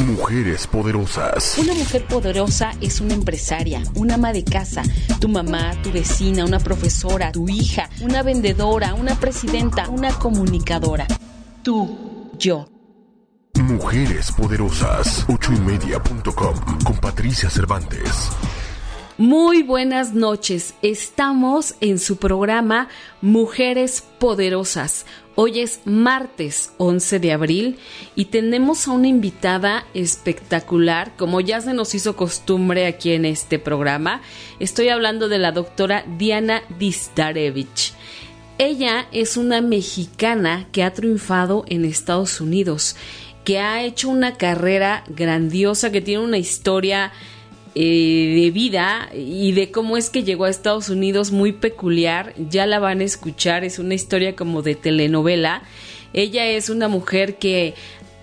[0.00, 1.58] Mujeres poderosas.
[1.58, 4.82] Una mujer poderosa es una empresaria, una ama de casa,
[5.20, 11.06] tu mamá, tu vecina, una profesora, tu hija, una vendedora, una presidenta, una comunicadora.
[11.62, 12.68] Tú, yo.
[13.56, 15.26] Mujeres poderosas.
[15.28, 18.30] Ochoymedia.com con Patricia Cervantes.
[19.18, 20.74] Muy buenas noches.
[20.80, 22.88] Estamos en su programa
[23.20, 25.06] Mujeres Poderosas.
[25.40, 27.78] Hoy es martes 11 de abril
[28.16, 33.60] y tenemos a una invitada espectacular, como ya se nos hizo costumbre aquí en este
[33.60, 34.20] programa.
[34.58, 37.92] Estoy hablando de la doctora Diana Distarevich.
[38.58, 42.96] Ella es una mexicana que ha triunfado en Estados Unidos,
[43.44, 47.12] que ha hecho una carrera grandiosa, que tiene una historia
[47.80, 52.34] eh, de vida y de cómo es que llegó a Estados Unidos muy peculiar.
[52.36, 55.62] Ya la van a escuchar, es una historia como de telenovela.
[56.12, 57.74] Ella es una mujer que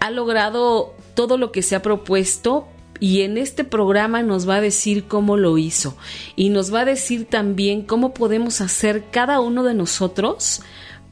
[0.01, 2.67] ha logrado todo lo que se ha propuesto
[2.99, 5.95] y en este programa nos va a decir cómo lo hizo
[6.35, 10.63] y nos va a decir también cómo podemos hacer cada uno de nosotros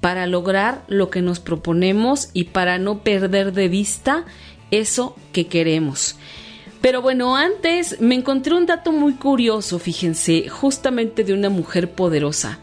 [0.01, 4.25] para lograr lo que nos proponemos y para no perder de vista
[4.69, 6.17] eso que queremos.
[6.83, 12.59] Pero bueno, antes me encontré un dato muy curioso, fíjense, justamente de una mujer poderosa.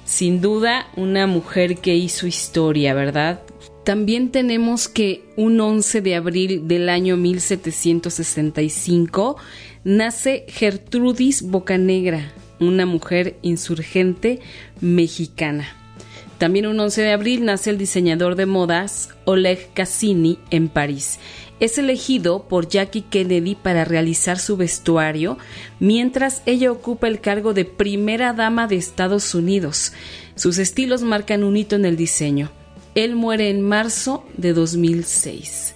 [0.05, 3.41] Sin duda, una mujer que hizo historia, ¿verdad?
[3.83, 9.37] También tenemos que un 11 de abril del año 1765
[9.83, 14.39] nace Gertrudis Bocanegra, una mujer insurgente
[14.81, 15.67] mexicana.
[16.37, 21.19] También un 11 de abril nace el diseñador de modas Oleg Cassini en París.
[21.59, 25.37] Es elegido por Jackie Kennedy para realizar su vestuario,
[25.79, 29.93] mientras ella ocupa el cargo de primera dama de Estados Unidos.
[30.35, 32.51] Sus estilos marcan un hito en el diseño.
[32.95, 35.72] Él muere en marzo de 2006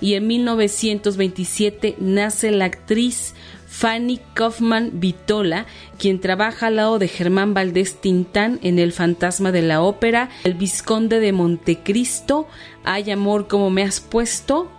[0.00, 3.34] y en 1927 nace la actriz
[3.66, 5.66] Fanny Kaufman Vitola,
[5.96, 10.54] quien trabaja al lado de Germán Valdés Tintán en El fantasma de la ópera, El
[10.54, 12.48] Visconde de Montecristo,
[12.84, 14.70] Hay amor como me has puesto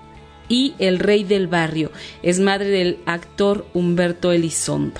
[0.49, 1.91] y El rey del barrio.
[2.21, 4.99] Es madre del actor Humberto Elizondo.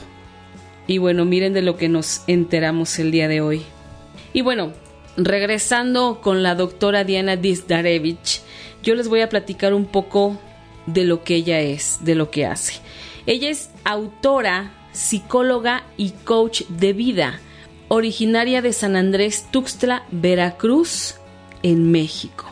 [0.87, 3.61] Y bueno, miren de lo que nos enteramos el día de hoy.
[4.33, 4.71] Y bueno,
[5.17, 8.41] regresando con la doctora Diana Dizdarevich,
[8.83, 10.37] yo les voy a platicar un poco
[10.85, 12.81] de lo que ella es, de lo que hace.
[13.25, 17.39] Ella es autora, psicóloga y coach de vida,
[17.87, 21.15] originaria de San Andrés Tuxtla, Veracruz,
[21.63, 22.45] en México.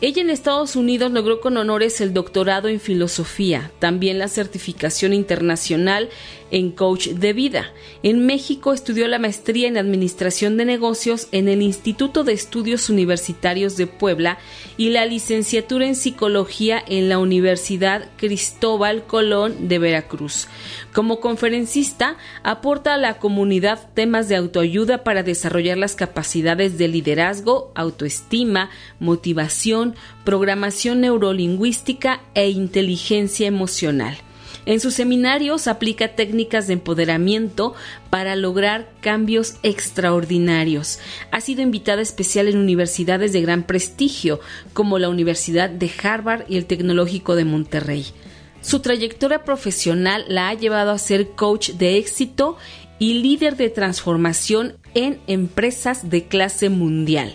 [0.00, 6.08] Ella en Estados Unidos logró con honores el doctorado en filosofía, también la certificación internacional
[6.52, 7.72] en coach de vida.
[8.04, 13.76] En México estudió la maestría en administración de negocios en el Instituto de Estudios Universitarios
[13.76, 14.38] de Puebla
[14.76, 20.46] y la licenciatura en psicología en la Universidad Cristóbal Colón de Veracruz.
[20.92, 27.72] Como conferencista, aporta a la comunidad temas de autoayuda para desarrollar las capacidades de liderazgo,
[27.74, 28.68] autoestima,
[29.00, 34.18] motivación, programación neurolingüística e inteligencia emocional.
[34.64, 37.74] En sus seminarios aplica técnicas de empoderamiento
[38.10, 41.00] para lograr cambios extraordinarios.
[41.32, 44.38] Ha sido invitada especial en universidades de gran prestigio,
[44.72, 48.06] como la Universidad de Harvard y el Tecnológico de Monterrey.
[48.60, 52.56] Su trayectoria profesional la ha llevado a ser coach de éxito
[53.00, 57.34] y líder de transformación en empresas de clase mundial.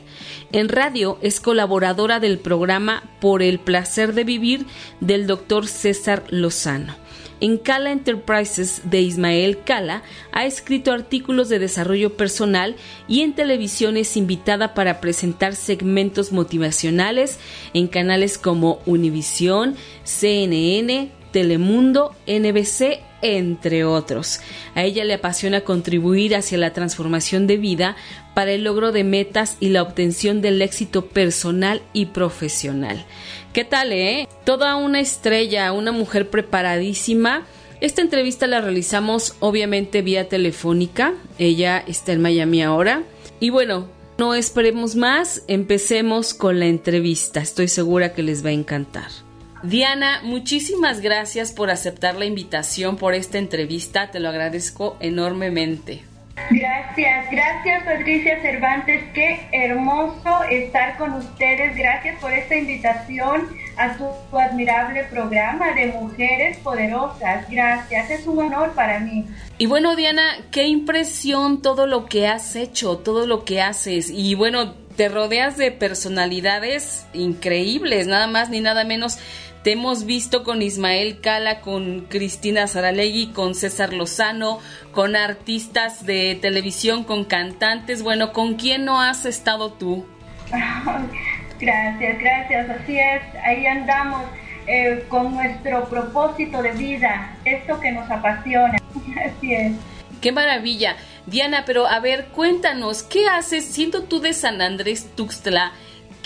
[0.54, 4.66] En radio es colaboradora del programa Por el placer de vivir
[5.02, 6.96] del doctor César Lozano.
[7.40, 12.76] En Cala Enterprises de Ismael Cala ha escrito artículos de desarrollo personal
[13.08, 17.40] y en televisión es invitada para presentar segmentos motivacionales
[17.74, 24.40] en canales como Univisión, CNN, Telemundo, NBC, entre otros.
[24.76, 27.96] A ella le apasiona contribuir hacia la transformación de vida
[28.34, 33.06] para el logro de metas y la obtención del éxito personal y profesional.
[33.54, 34.28] ¿Qué tal, eh?
[34.44, 37.46] Toda una estrella, una mujer preparadísima.
[37.82, 41.14] Esta entrevista la realizamos obviamente vía telefónica.
[41.40, 43.04] Ella está en Miami ahora.
[43.40, 43.88] Y bueno,
[44.18, 47.40] no esperemos más, empecemos con la entrevista.
[47.40, 49.27] Estoy segura que les va a encantar.
[49.64, 56.04] Diana, muchísimas gracias por aceptar la invitación por esta entrevista, te lo agradezco enormemente.
[56.50, 64.06] Gracias, gracias Patricia Cervantes, qué hermoso estar con ustedes, gracias por esta invitación a tu,
[64.38, 69.26] admirable programa de Mujeres Poderosas, gracias, es un honor para mí.
[69.58, 74.10] Y bueno Diana, qué impresión todo lo que has hecho, todo lo que haces.
[74.10, 79.20] Y bueno, te rodeas de personalidades increíbles, nada más ni nada menos
[79.64, 84.60] te hemos visto con Ismael Cala, con Cristina Saralegui, con César Lozano,
[84.92, 88.04] con artistas de televisión, con cantantes.
[88.04, 90.06] Bueno, ¿con quién no has estado tú?
[91.60, 92.70] Gracias, gracias.
[92.70, 94.22] Así es, ahí andamos
[94.68, 98.78] eh, con nuestro propósito de vida, esto que nos apasiona.
[99.26, 99.74] Así es.
[100.22, 100.96] Qué maravilla.
[101.26, 105.72] Diana, pero a ver, cuéntanos, ¿qué haces siendo tú de San Andrés Tuxtla?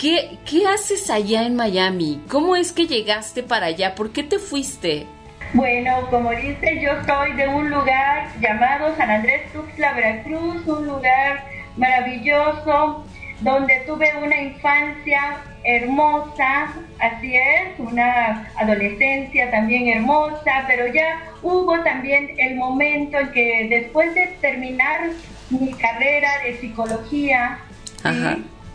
[0.02, 2.20] ¿Qué, ¿Qué haces allá en Miami?
[2.28, 3.94] ¿Cómo es que llegaste para allá?
[3.94, 5.06] ¿Por qué te fuiste?
[5.54, 11.44] Bueno, como dice, yo soy de un lugar llamado San Andrés Tuxtla, Veracruz, un lugar
[11.76, 13.06] maravilloso
[13.42, 22.34] donde tuve una infancia hermosa, así es, una adolescencia también hermosa, pero ya hubo también
[22.38, 25.10] el momento en que después de terminar
[25.50, 27.60] mi carrera de psicología,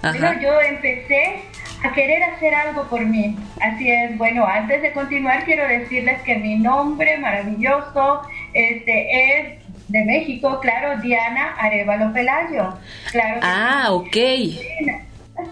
[0.02, 1.42] bueno, yo empecé
[1.84, 3.36] a querer hacer algo por mí.
[3.62, 8.22] Así es, bueno, antes de continuar quiero decirles que mi nombre maravilloso
[8.54, 12.74] este, es de México, claro, Diana Arevalo Pelayo.
[13.12, 14.18] Claro ah, ok.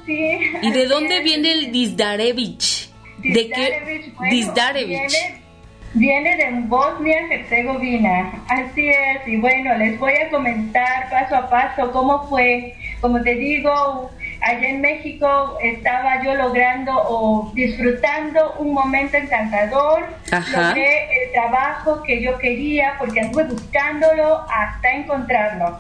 [0.06, 2.90] Sí, ¿Y de dónde viene el Dizdarevich?
[3.20, 4.04] ¿De qué?
[4.30, 5.14] Dizdarevich.
[5.94, 12.28] Viene de Bosnia-Herzegovina, así es, y bueno, les voy a comentar paso a paso cómo
[12.28, 14.12] fue, como te digo,
[14.46, 22.22] allá en México estaba yo logrando o disfrutando un momento encantador, logré el trabajo que
[22.22, 25.80] yo quería porque anduve buscándolo hasta encontrarlo.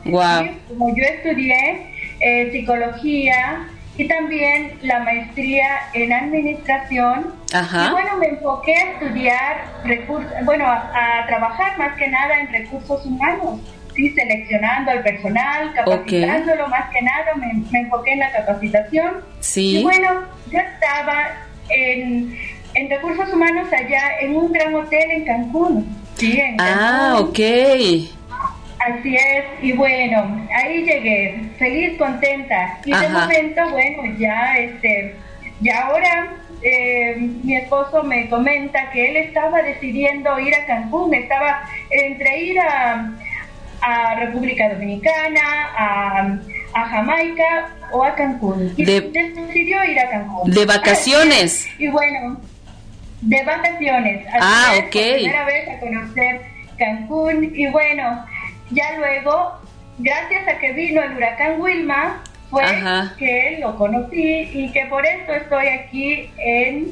[0.67, 1.87] Como yo estudié
[2.19, 3.67] eh, psicología,
[3.97, 7.33] y también la maestría en administración.
[7.53, 13.05] Y bueno, me enfoqué a estudiar recursos, bueno, a, trabajar más que nada en recursos
[13.05, 13.61] humanos,
[13.95, 19.21] sí, seleccionando al personal, capacitándolo más que nada, me, enfoqué en la capacitación.
[19.39, 19.79] Sí.
[19.79, 21.31] Y bueno, yo estaba
[21.69, 22.37] en,
[22.73, 25.97] en recursos humanos allá en un gran hotel en Cancún.
[26.15, 27.39] Sí, en ah, ok.
[28.79, 32.77] Así es, y bueno, ahí llegué, feliz, contenta.
[32.85, 35.15] Y de momento, bueno, ya, este,
[35.61, 41.63] ya ahora eh, mi esposo me comenta que él estaba decidiendo ir a Cancún, estaba
[41.89, 43.11] entre ir a,
[43.85, 45.41] a República Dominicana,
[45.77, 46.39] a,
[46.73, 48.73] a, Jamaica o a Cancún.
[48.75, 50.51] Y decidió ir a Cancún.
[50.51, 51.67] ¿De vacaciones?
[51.77, 52.41] y bueno,
[53.21, 54.25] de vacaciones.
[54.41, 54.91] Ah, ok.
[54.91, 56.41] primera vez a conocer
[56.79, 58.25] Cancún y bueno,
[58.71, 59.53] ya luego,
[59.99, 62.63] gracias a que vino el huracán Wilma, fue
[63.19, 66.87] que lo conocí y que por eso estoy aquí en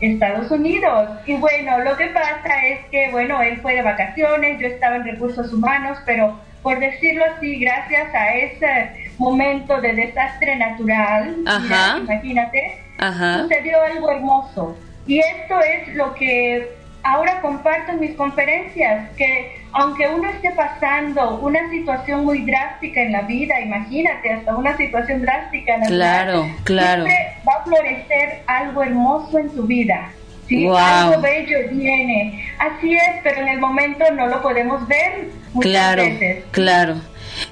[0.00, 1.10] Estados Unidos.
[1.26, 5.04] Y bueno, lo que pasa es que, bueno, él fue de vacaciones, yo estaba en
[5.04, 11.36] recursos humanos, pero por decirlo así, gracias a ese momento de desastre natural,
[12.02, 12.80] imagínate,
[13.42, 14.76] sucedió algo hermoso.
[15.06, 21.38] Y esto es lo que ahora comparto en mis conferencias, que aunque uno esté pasando
[21.38, 26.42] una situación muy drástica en la vida, imagínate, hasta una situación drástica en la claro,
[26.44, 27.04] vida, claro.
[27.04, 30.10] siempre va a florecer algo hermoso en su vida.
[30.48, 30.66] ¿Sí?
[30.66, 32.44] Algo bello viene.
[32.58, 36.44] Así es, pero en el momento no lo podemos ver muchas claro, veces.
[36.50, 36.96] Claro.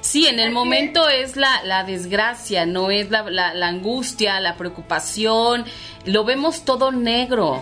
[0.01, 4.55] Sí, en el momento es, la, la, desgracia, no es la, la, la angustia, la
[4.55, 5.65] preocupación,
[6.05, 7.61] lo vemos todo negro.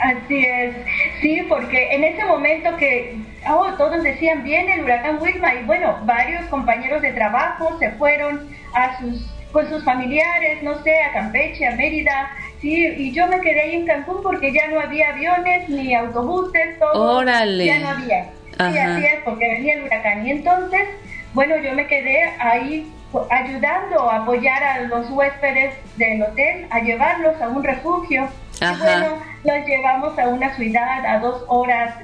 [0.00, 0.76] Así es,
[1.20, 3.18] sí, porque en ese momento que
[3.50, 8.48] oh, todos decían, viene el huracán Wilma, y bueno, varios compañeros de trabajo se fueron
[8.74, 13.40] a sus, con sus familiares, no sé, a Campeche, a Mérida, sí, y yo me
[13.40, 17.66] quedé ahí en Cancún porque ya no había aviones ni autobuses, todo, Órale.
[17.66, 18.30] ya no había.
[18.58, 20.26] Sí, así es, porque venía el huracán.
[20.26, 20.88] Y entonces,
[21.32, 22.92] bueno, yo me quedé ahí
[23.30, 28.28] ayudando a apoyar a los huéspedes del hotel, a llevarlos a un refugio
[28.60, 31.94] Y bueno, los llevamos a una ciudad a dos horas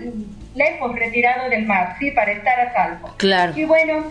[0.54, 3.14] lejos, retirado del mar, sí, para estar a salvo.
[3.18, 3.52] Claro.
[3.54, 4.04] Y bueno,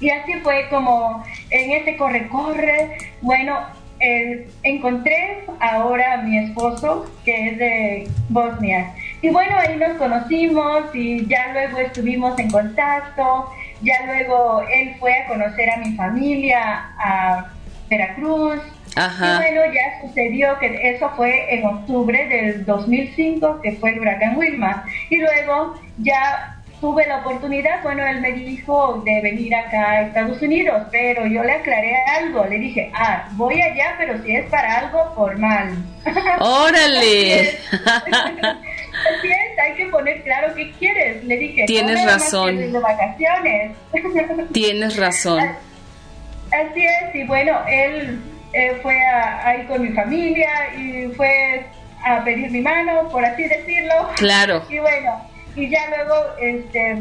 [0.00, 3.60] y así fue como en ese corre-corre, bueno,
[4.02, 8.92] eh, encontré ahora a mi esposo, que es de Bosnia.
[9.22, 13.48] Y bueno, ahí nos conocimos y ya luego estuvimos en contacto,
[13.82, 17.46] ya luego él fue a conocer a mi familia a
[17.88, 18.60] Veracruz.
[18.96, 19.34] Ajá.
[19.34, 24.36] Y bueno, ya sucedió que eso fue en octubre del 2005, que fue el huracán
[24.36, 24.84] Wilma.
[25.08, 30.42] Y luego ya tuve la oportunidad, bueno, él me dijo de venir acá a Estados
[30.42, 34.80] Unidos, pero yo le aclaré algo, le dije, ah, voy allá, pero si es para
[34.80, 35.76] algo formal.
[36.40, 37.50] ¡Órale!
[37.70, 41.22] Así es, hay que poner claro qué quieres.
[41.22, 42.56] Le dije, tienes no razón.
[42.56, 43.76] De vacaciones.
[44.52, 45.38] Tienes razón.
[45.38, 48.20] Así es, y bueno, él
[48.54, 51.64] eh, fue a, ahí con mi familia y fue
[52.04, 54.10] a pedir mi mano, por así decirlo.
[54.16, 54.64] Claro.
[54.68, 56.98] Y bueno, y ya luego este,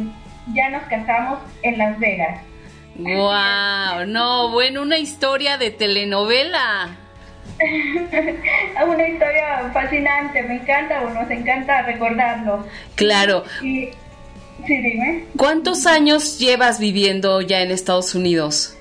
[0.54, 2.42] ya nos casamos en Las Vegas.
[2.96, 6.98] Wow, no, bueno, una historia de telenovela.
[8.88, 12.66] una historia fascinante, me encanta o nos encanta recordarlo.
[12.96, 13.44] Claro.
[13.62, 13.90] Y,
[14.66, 15.24] sí, dime.
[15.38, 18.78] ¿Cuántos años llevas viviendo ya en Estados Unidos?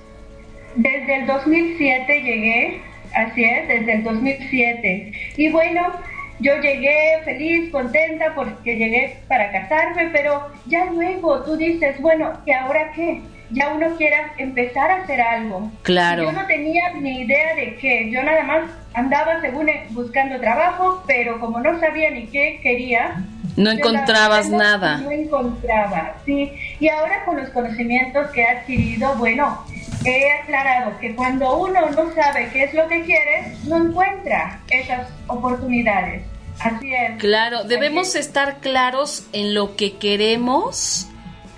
[0.76, 2.82] Desde el 2007 llegué,
[3.14, 5.12] así es, desde el 2007.
[5.36, 5.92] Y bueno,
[6.40, 12.52] yo llegué feliz, contenta porque llegué para casarme, pero ya luego tú dices, bueno, ¿y
[12.52, 13.20] ahora qué?
[13.50, 15.70] Ya uno quiere empezar a hacer algo.
[15.82, 16.24] Claro.
[16.24, 18.62] Yo no tenía ni idea de qué, yo nada más
[18.94, 23.24] andaba según buscando trabajo, pero como no sabía ni qué quería,
[23.56, 24.98] no encontrabas nada.
[24.98, 26.52] No encontraba, sí.
[26.78, 29.64] Y ahora con los conocimientos que he adquirido, bueno,
[30.04, 35.08] he aclarado que cuando uno no sabe qué es lo que quiere, no encuentra esas
[35.26, 36.22] oportunidades.
[36.58, 37.18] Así es.
[37.18, 41.06] Claro, debemos estar claros en lo que queremos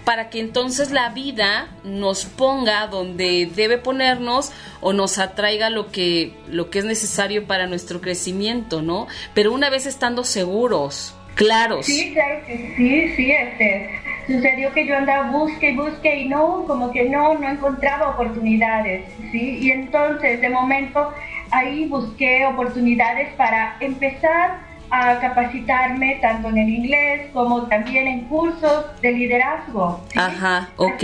[0.04, 6.37] para que entonces la vida nos ponga donde debe ponernos o nos atraiga lo que
[6.49, 9.06] lo que es necesario para nuestro crecimiento, ¿no?
[9.34, 11.86] Pero una vez estando seguros, claros.
[11.86, 13.90] Sí, claro que sí, sí, este
[14.26, 19.04] sucedió que yo andaba busque y busque y no, como que no no encontraba oportunidades,
[19.30, 19.58] ¿sí?
[19.60, 21.12] Y entonces de momento
[21.50, 24.60] ahí busqué oportunidades para empezar
[24.92, 30.04] a capacitarme tanto en el inglés como también en cursos de liderazgo.
[30.14, 31.02] Ajá, ok.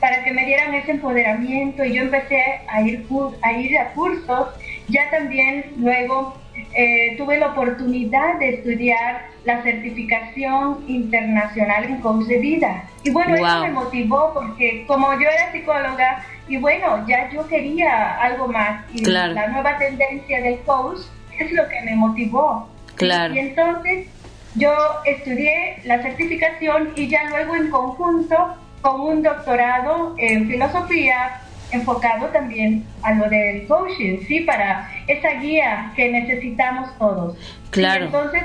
[0.00, 3.06] para que me dieran ese empoderamiento y yo empecé a ir,
[3.42, 4.48] a ir a cursos.
[4.88, 6.38] Ya también luego
[6.74, 12.84] eh, tuve la oportunidad de estudiar la certificación internacional en coach de vida.
[13.04, 18.16] Y bueno, eso me motivó porque como yo era psicóloga y bueno, ya yo quería
[18.16, 18.84] algo más.
[18.92, 21.00] Y la nueva tendencia del coach
[21.38, 22.68] es lo que me motivó.
[22.96, 23.34] Claro.
[23.34, 24.08] Y entonces
[24.56, 24.72] yo
[25.04, 28.36] estudié la certificación y ya luego en conjunto
[28.82, 31.40] con un doctorado en filosofía
[31.72, 37.36] enfocado también a lo del coaching, sí, para esa guía que necesitamos todos.
[37.70, 38.04] Claro.
[38.04, 38.42] Y entonces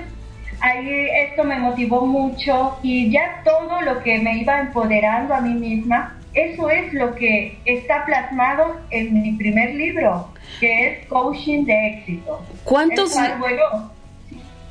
[0.62, 5.54] ahí esto me motivó mucho y ya todo lo que me iba empoderando a mí
[5.54, 11.88] misma, eso es lo que está plasmado en mi primer libro, que es Coaching de
[11.88, 12.46] éxito.
[12.64, 13.14] ¿Cuántos?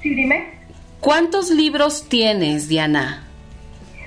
[0.02, 0.46] Sí, dime.
[1.00, 3.24] ¿Cuántos libros tienes, Diana?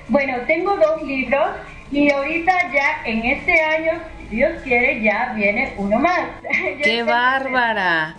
[0.08, 1.48] Bueno, tengo dos libros
[1.90, 6.28] y ahorita ya en este año, si Dios quiere, ya viene uno más.
[6.82, 8.16] ¡Qué bárbara!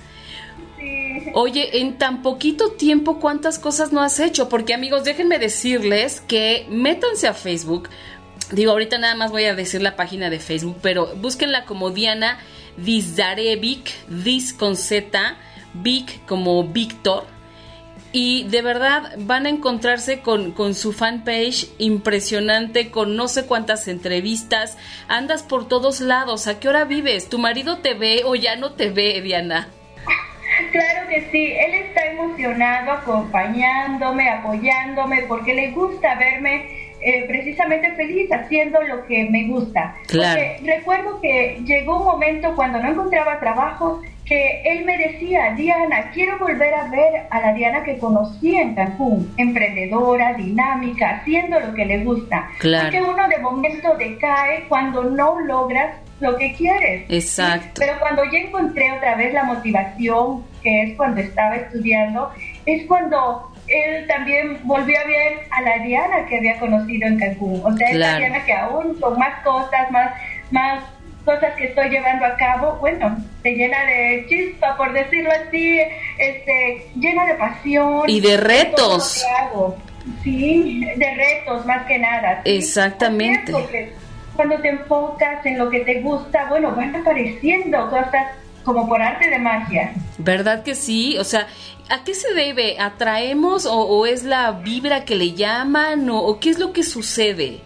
[1.33, 4.49] Oye, en tan poquito tiempo, ¿cuántas cosas no has hecho?
[4.49, 7.89] Porque amigos, déjenme decirles que métanse a Facebook.
[8.51, 12.39] Digo, ahorita nada más voy a decir la página de Facebook, pero búsquenla como Diana
[12.77, 15.37] Dizdarevic, Diz con Z,
[15.73, 17.25] Vic como Víctor,
[18.11, 23.87] y de verdad van a encontrarse con, con, su fanpage impresionante, con no sé cuántas
[23.87, 27.29] entrevistas, andas por todos lados, ¿a qué hora vives?
[27.29, 29.67] ¿Tu marido te ve o ya no te ve, Diana?
[30.71, 38.29] Claro que sí, él está emocionado acompañándome, apoyándome, porque le gusta verme eh, precisamente feliz
[38.31, 39.95] haciendo lo que me gusta.
[40.07, 40.41] Claro.
[40.57, 46.11] Porque recuerdo que llegó un momento cuando no encontraba trabajo que él me decía, Diana,
[46.13, 51.73] quiero volver a ver a la Diana que conocí en Cancún, emprendedora, dinámica, haciendo lo
[51.73, 52.47] que le gusta.
[52.59, 52.83] Claro.
[52.83, 57.05] Porque uno de momento decae cuando no logras lo que quieres.
[57.09, 57.79] Exacto.
[57.79, 62.31] Pero cuando ya encontré otra vez la motivación, que es cuando estaba estudiando,
[62.65, 67.61] es cuando él también volvió a ver a la Diana que había conocido en Cancún.
[67.63, 70.11] O sea, es la Diana que aún con más cosas, más,
[70.51, 70.83] más
[71.23, 75.79] cosas que estoy llevando a cabo, bueno, te llena de chispa, por decirlo así,
[76.17, 78.09] este, llena de pasión.
[78.09, 79.23] Y de retos.
[80.23, 82.41] Sí, de retos más que nada.
[82.45, 83.53] Exactamente.
[84.39, 88.27] Cuando te enfocas en lo que te gusta, bueno, van apareciendo cosas
[88.63, 89.91] como por arte de magia.
[90.17, 91.17] ¿Verdad que sí?
[91.17, 91.47] O sea,
[91.89, 92.77] ¿a qué se debe?
[92.79, 97.59] ¿Atraemos o, es la vibra que le llaman o qué es lo que sucede?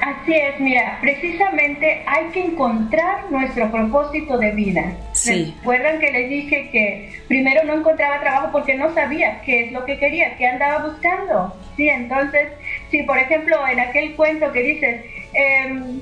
[0.00, 4.92] Así es, mira, precisamente hay que encontrar nuestro propósito de vida.
[5.12, 5.54] Sí.
[5.58, 9.84] Recuerdan que les dije que primero no encontraba trabajo porque no sabía qué es lo
[9.84, 11.54] que quería, qué andaba buscando.
[11.76, 12.48] Sí, entonces,
[12.90, 15.04] si por ejemplo en aquel cuento que dices,
[15.34, 16.00] eh,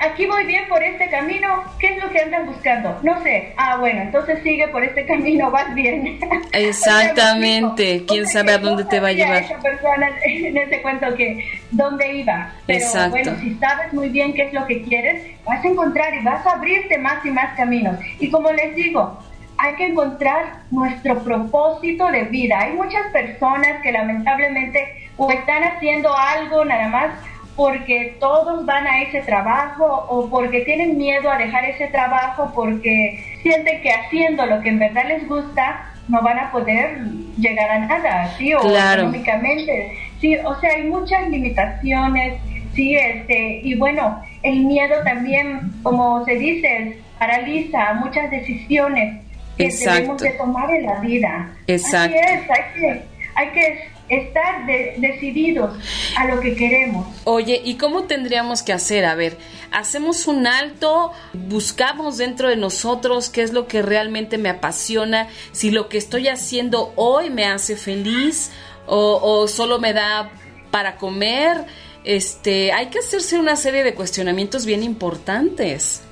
[0.00, 2.98] aquí voy bien por este camino, ¿qué es lo que andas buscando?
[3.02, 3.52] No sé.
[3.56, 6.18] Ah, bueno, entonces sigue por este camino, vas bien.
[6.52, 9.42] Exactamente, quién sabe a dónde te va a llevar.
[9.42, 12.52] Esa persona en ese cuento que dónde iba.
[12.66, 16.24] Pero bueno, si sabes muy bien qué es lo que quieres, vas a encontrar y
[16.24, 17.96] vas a abrirte más y más caminos.
[18.20, 19.18] Y como les digo,
[19.58, 22.58] hay que encontrar nuestro propósito de vida.
[22.60, 27.10] Hay muchas personas que lamentablemente o están haciendo algo nada más
[27.58, 33.20] porque todos van a ese trabajo o porque tienen miedo a dejar ese trabajo porque
[33.42, 37.00] sienten que haciendo lo que en verdad les gusta no van a poder
[37.36, 38.54] llegar a nada, ¿sí?
[38.54, 39.92] O económicamente.
[40.20, 42.40] Sí, o sea, hay muchas limitaciones,
[42.76, 49.20] sí, este, y bueno, el miedo también, como se dice, paraliza muchas decisiones
[49.56, 51.50] que debemos de tomar en la vida.
[51.66, 52.16] Exacto.
[52.16, 53.02] Así es, hay que,
[53.34, 55.76] hay que estar decididos
[56.16, 57.06] a lo que queremos.
[57.24, 59.04] Oye, ¿y cómo tendríamos que hacer?
[59.04, 59.36] A ver,
[59.70, 65.70] hacemos un alto, buscamos dentro de nosotros qué es lo que realmente me apasiona, si
[65.70, 68.50] lo que estoy haciendo hoy me hace feliz
[68.86, 70.30] o, solo me da
[70.70, 71.64] para comer.
[72.04, 76.02] Este, hay que hacerse una serie de cuestionamientos bien importantes.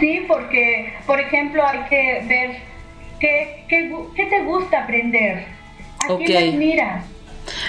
[0.00, 2.56] Sí, porque, por ejemplo, hay que ver
[3.20, 3.64] qué,
[4.16, 5.46] qué, te gusta aprender,
[6.08, 6.48] a okay.
[6.48, 7.04] admiras,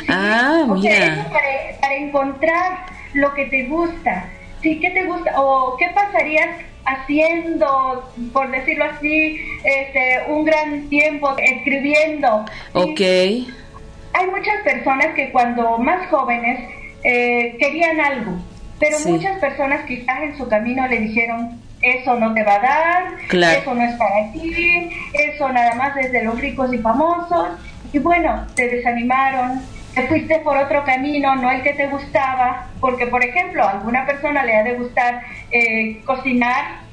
[0.07, 1.27] Ah, mira.
[1.31, 4.29] para, encontrar lo que te gusta.
[4.61, 5.39] Sí, ¿qué te gusta?
[5.41, 6.49] O qué pasarías
[6.85, 12.45] haciendo, por decirlo así, este, un gran tiempo escribiendo.
[12.73, 13.01] Ok.
[13.01, 16.59] Hay muchas personas que cuando más jóvenes
[17.03, 18.33] eh, querían algo,
[18.79, 23.03] pero muchas personas quizás en su camino le dijeron, eso no te va a dar,
[23.29, 27.49] eso no es para ti, eso nada más es de los ricos y famosos,
[27.93, 29.61] y bueno, te desanimaron,
[29.95, 34.05] te fuiste por otro camino, no el que te gustaba, porque por ejemplo, a alguna
[34.05, 36.85] persona le ha de gustar eh, cocinar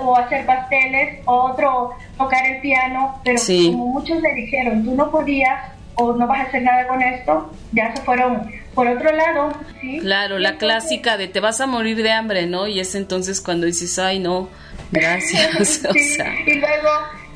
[0.00, 3.40] o hacer pasteles, o otro tocar el piano, pero
[3.70, 7.52] como muchos le dijeron, tú no podías o no vas a hacer nada con esto,
[7.72, 9.98] ya se fueron por otro lado, ¿sí?
[10.00, 12.66] Claro, la clásica de te vas a morir de hambre, ¿no?
[12.66, 14.48] Y es entonces cuando dices, ay, no,
[14.90, 15.82] gracias.
[16.46, 16.88] Y luego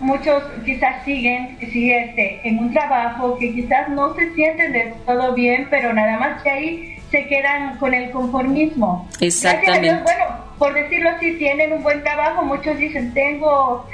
[0.03, 5.33] muchos quizás siguen sí, este, en un trabajo que quizás no se sienten de todo
[5.35, 9.09] bien, pero nada más que ahí se quedan con el conformismo.
[9.21, 10.03] Exactamente.
[10.03, 10.25] bueno,
[10.59, 13.87] por decirlo así, tienen un buen trabajo, muchos dicen, tengo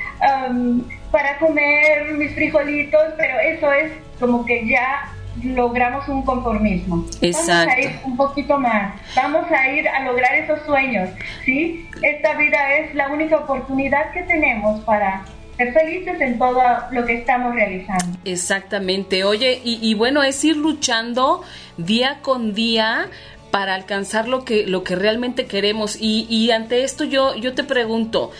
[0.51, 7.05] um, para comer mis frijolitos, pero eso es como que ya logramos un conformismo.
[7.21, 7.71] Exacto.
[7.71, 11.11] Vamos a ir un poquito más, vamos a ir a lograr esos sueños,
[11.45, 11.89] ¿sí?
[12.03, 15.25] Esta vida es la única oportunidad que tenemos para
[15.59, 18.19] ser felices en todo lo que estamos realizando.
[18.25, 19.25] Exactamente.
[19.25, 21.43] Oye, y, bueno, es ir luchando
[21.77, 23.11] día con día
[23.51, 25.97] para alcanzar lo que, lo que realmente queremos.
[26.01, 28.31] Y, y ante esto yo, yo te pregunto,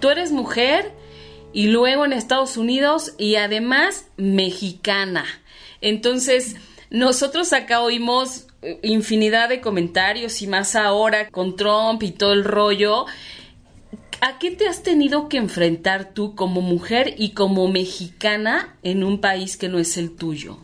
[0.00, 0.92] tú eres mujer
[1.52, 5.24] y luego en Estados Unidos y además mexicana.
[5.80, 6.56] Entonces,
[6.90, 8.46] nosotros acá oímos
[8.82, 13.06] infinidad de comentarios y más ahora con Trump y todo el rollo.
[14.20, 19.20] ¿A qué te has tenido que enfrentar tú como mujer y como mexicana en un
[19.20, 20.58] país que no es el tuyo?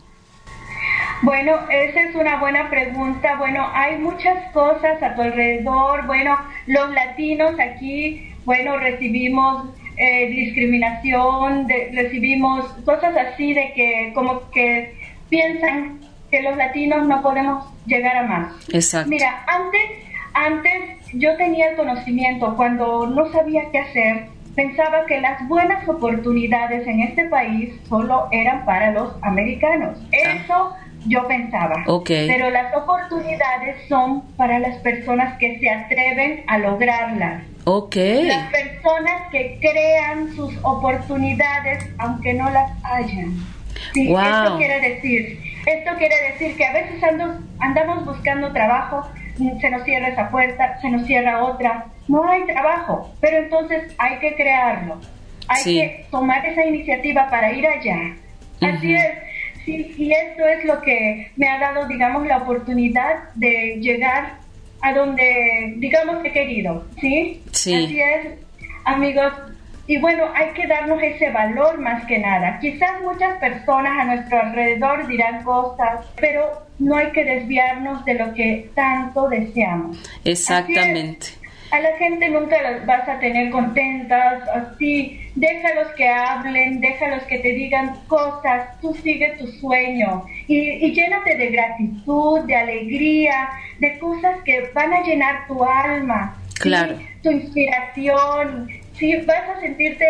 [1.21, 3.37] Bueno, esa es una buena pregunta.
[3.37, 6.05] Bueno, hay muchas cosas a tu alrededor.
[6.05, 14.97] Bueno, los latinos aquí, bueno, recibimos eh, discriminación, recibimos cosas así de que como que
[15.29, 18.53] piensan que los latinos no podemos llegar a más.
[18.73, 19.09] Exacto.
[19.09, 19.91] Mira, antes,
[20.33, 26.87] antes yo tenía el conocimiento, cuando no sabía qué hacer, pensaba que las buenas oportunidades
[26.87, 29.97] en este país solo eran para los americanos.
[30.01, 30.07] Ah.
[30.11, 30.73] Eso
[31.07, 31.83] yo pensaba.
[32.05, 37.43] Pero las oportunidades son para las personas que se atreven a lograrlas.
[38.25, 43.33] Las personas que crean sus oportunidades aunque no las hayan.
[43.93, 47.01] Sí, esto quiere decir, esto quiere decir que a veces
[47.59, 53.13] andamos buscando trabajo se nos cierra esa puerta, se nos cierra otra, no hay trabajo,
[53.19, 54.99] pero entonces hay que crearlo,
[55.47, 58.15] hay que tomar esa iniciativa para ir allá.
[58.61, 59.13] Así es,
[59.65, 64.37] sí, y esto es lo que me ha dado, digamos, la oportunidad de llegar
[64.81, 67.41] a donde, digamos, he querido, ¿sí?
[67.51, 67.73] Sí.
[67.73, 68.39] Así es,
[68.85, 69.31] amigos.
[69.87, 72.59] Y bueno, hay que darnos ese valor más que nada.
[72.59, 78.33] Quizás muchas personas a nuestro alrededor dirán cosas, pero no hay que desviarnos de lo
[78.33, 79.97] que tanto deseamos.
[80.23, 81.27] Exactamente.
[81.71, 85.19] A la gente nunca las vas a tener contentas, así.
[85.33, 91.35] Déjalos que hablen, déjalos que te digan cosas, tú sigue tu sueño y, y llénate
[91.35, 96.37] de gratitud, de alegría, de cosas que van a llenar tu alma.
[96.59, 96.99] Claro.
[97.23, 100.05] Tu inspiración, sí, vas a sentirte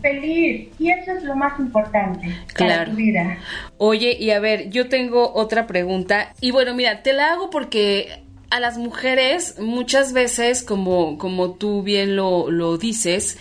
[0.00, 2.74] feliz y eso es lo más importante claro.
[2.74, 3.38] para tu vida.
[3.76, 8.22] Oye, y a ver, yo tengo otra pregunta y bueno, mira, te la hago porque
[8.50, 13.38] a las mujeres muchas veces, como, como tú bien lo, lo dices,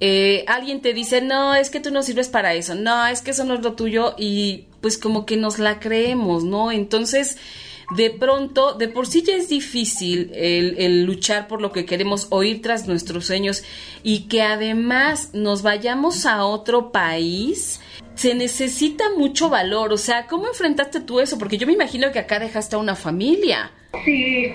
[0.00, 3.30] eh, alguien te dice, no, es que tú no sirves para eso, no, es que
[3.30, 6.70] eso no es lo tuyo y pues como que nos la creemos, ¿no?
[6.70, 7.38] Entonces,
[7.94, 12.60] de pronto, de por sí ya es difícil el, luchar por lo que queremos, oír
[12.62, 13.64] tras nuestros sueños
[14.02, 17.80] y que además nos vayamos a otro país,
[18.14, 19.92] se necesita mucho valor.
[19.92, 21.38] O sea, ¿cómo enfrentaste tú eso?
[21.38, 23.70] Porque yo me imagino que acá dejaste a una familia.
[24.04, 24.52] Sí,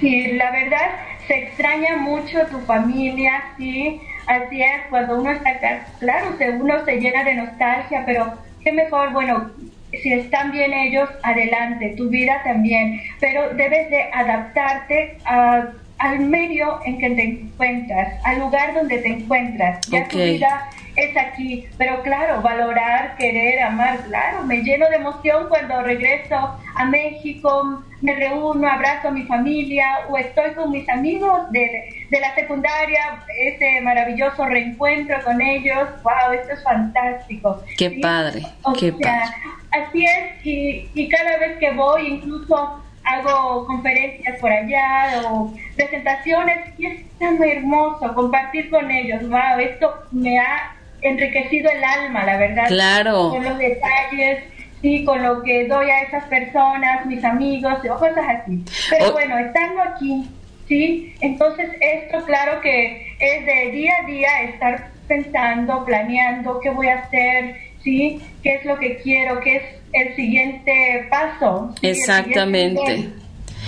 [0.00, 5.86] sí, la verdad se extraña mucho tu familia, sí, así es, cuando uno está acá,
[6.00, 8.32] claro, uno se llena de nostalgia, pero
[8.64, 9.50] qué mejor, bueno,
[9.92, 16.80] si están bien ellos, adelante, tu vida también, pero debes de adaptarte a, al medio
[16.84, 19.80] en que te encuentras, al lugar donde te encuentras.
[19.88, 20.08] Ya Ok.
[20.08, 25.80] tu vida es aquí, pero claro, valorar, querer, amar, claro, me lleno de emoción cuando
[25.82, 32.04] regreso a México, me reúno, abrazo a mi familia o estoy con mis amigos de,
[32.10, 37.62] de la secundaria, ese maravilloso reencuentro con ellos, wow, esto es fantástico.
[37.76, 38.00] Qué ¿sí?
[38.00, 39.36] padre, O qué sea, padre.
[39.70, 46.58] Así es, y, y cada vez que voy, incluso hago conferencias por allá o presentaciones,
[46.78, 49.28] y es tan hermoso compartir con ellos.
[49.28, 52.66] Wow, esto me ha enriquecido el alma, la verdad.
[52.68, 53.30] Claro.
[53.30, 54.44] Con los detalles,
[54.82, 58.64] sí, con lo que doy a esas personas, mis amigos, o cosas así.
[58.90, 60.28] Pero bueno, estando aquí,
[60.66, 66.88] sí, entonces esto claro que es de día a día estar pensando, planeando qué voy
[66.88, 67.56] a hacer,
[67.88, 71.74] sí, qué es lo que quiero, qué es el siguiente paso.
[71.80, 73.08] sí, el siguiente Exactamente.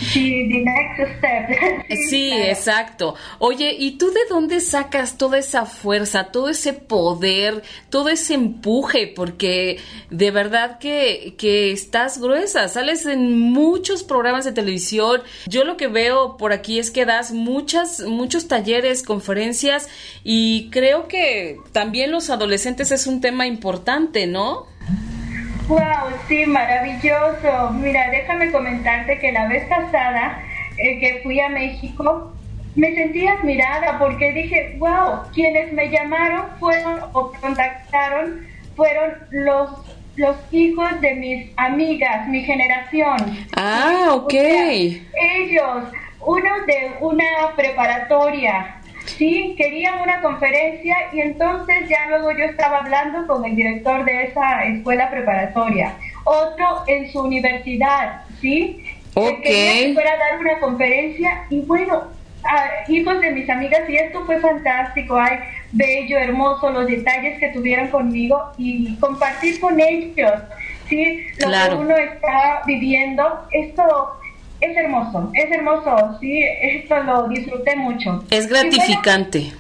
[0.01, 2.09] Sí, the next step.
[2.09, 3.15] Sí, exacto.
[3.39, 9.13] Oye, ¿y tú de dónde sacas toda esa fuerza, todo ese poder, todo ese empuje?
[9.15, 9.79] Porque
[10.11, 15.23] de verdad que, que estás gruesa, sales en muchos programas de televisión.
[15.47, 19.89] Yo lo que veo por aquí es que das muchas, muchos talleres, conferencias
[20.25, 24.67] y creo que también los adolescentes es un tema importante, ¿no?
[25.71, 27.71] Wow, sí, maravilloso.
[27.75, 30.43] Mira, déjame comentarte que la vez pasada
[30.77, 32.33] eh, que fui a México,
[32.75, 39.71] me sentí admirada porque dije, wow, quienes me llamaron fueron o contactaron fueron los
[40.17, 43.17] los hijos de mis amigas, mi generación.
[43.57, 44.31] Ah, O ok.
[44.33, 45.85] sea, ellos,
[46.21, 53.27] uno de una preparatoria, sí, querían una conferencia y entonces ya luego yo estaba hablando
[53.27, 55.95] con el director de esa escuela preparatoria.
[56.25, 58.85] Otro en su universidad, sí,
[59.15, 59.43] que Ok.
[59.43, 62.05] quería que fuera a dar una conferencia y bueno,
[62.45, 65.39] a hijos de mis amigas y esto fue fantástico, ay,
[65.73, 70.33] bello, hermoso, los detalles que tuvieron conmigo y compartir con ellos,
[70.89, 71.77] sí, lo Claro.
[71.79, 74.20] que uno está viviendo, esto
[74.61, 78.25] es hermoso, es hermoso, sí, esto lo disfruté mucho.
[78.31, 79.53] Es bueno, gratificante.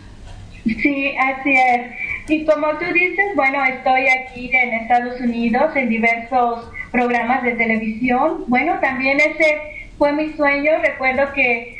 [0.64, 1.82] Sí, así es.
[2.28, 8.44] Y como tú dices, bueno, estoy aquí en Estados Unidos en diversos programas de televisión.
[8.46, 9.56] Bueno, también ese
[9.96, 10.72] fue mi sueño.
[10.82, 11.76] Recuerdo que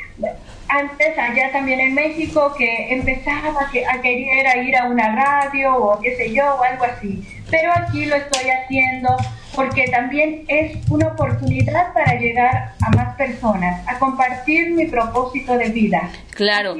[0.67, 5.99] antes allá también en México que empezaba que- a querer ir a una radio o
[6.01, 7.23] qué sé yo o algo así.
[7.49, 9.15] Pero aquí lo estoy haciendo
[9.55, 15.69] porque también es una oportunidad para llegar a más personas, a compartir mi propósito de
[15.69, 16.09] vida.
[16.31, 16.75] Claro.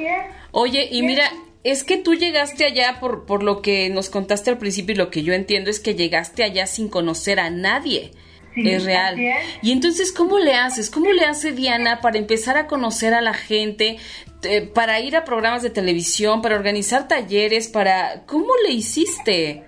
[0.52, 1.24] Oye, y mira,
[1.64, 5.10] es que tú llegaste allá por, por lo que nos contaste al principio y lo
[5.10, 8.12] que yo entiendo es que llegaste allá sin conocer a nadie.
[8.54, 9.18] Sí, es real.
[9.18, 9.36] es.
[9.62, 10.90] Y entonces, ¿cómo le haces?
[10.90, 13.96] ¿Cómo le hace Diana para empezar a conocer a la gente,
[14.42, 18.24] eh, para ir a programas de televisión, para organizar talleres, para...
[18.26, 19.62] ¿Cómo le hiciste?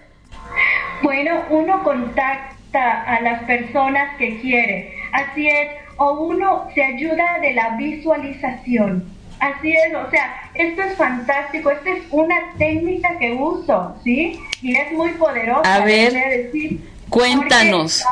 [1.03, 7.55] Bueno, uno contacta a las personas que quiere, así es, o uno se ayuda de
[7.55, 9.15] la visualización.
[9.41, 14.39] Así es, o sea, esto es fantástico, esta es una técnica que uso, ¿sí?
[14.63, 15.75] Y es muy poderosa.
[15.75, 16.51] A ver,
[17.11, 18.05] cuéntanos.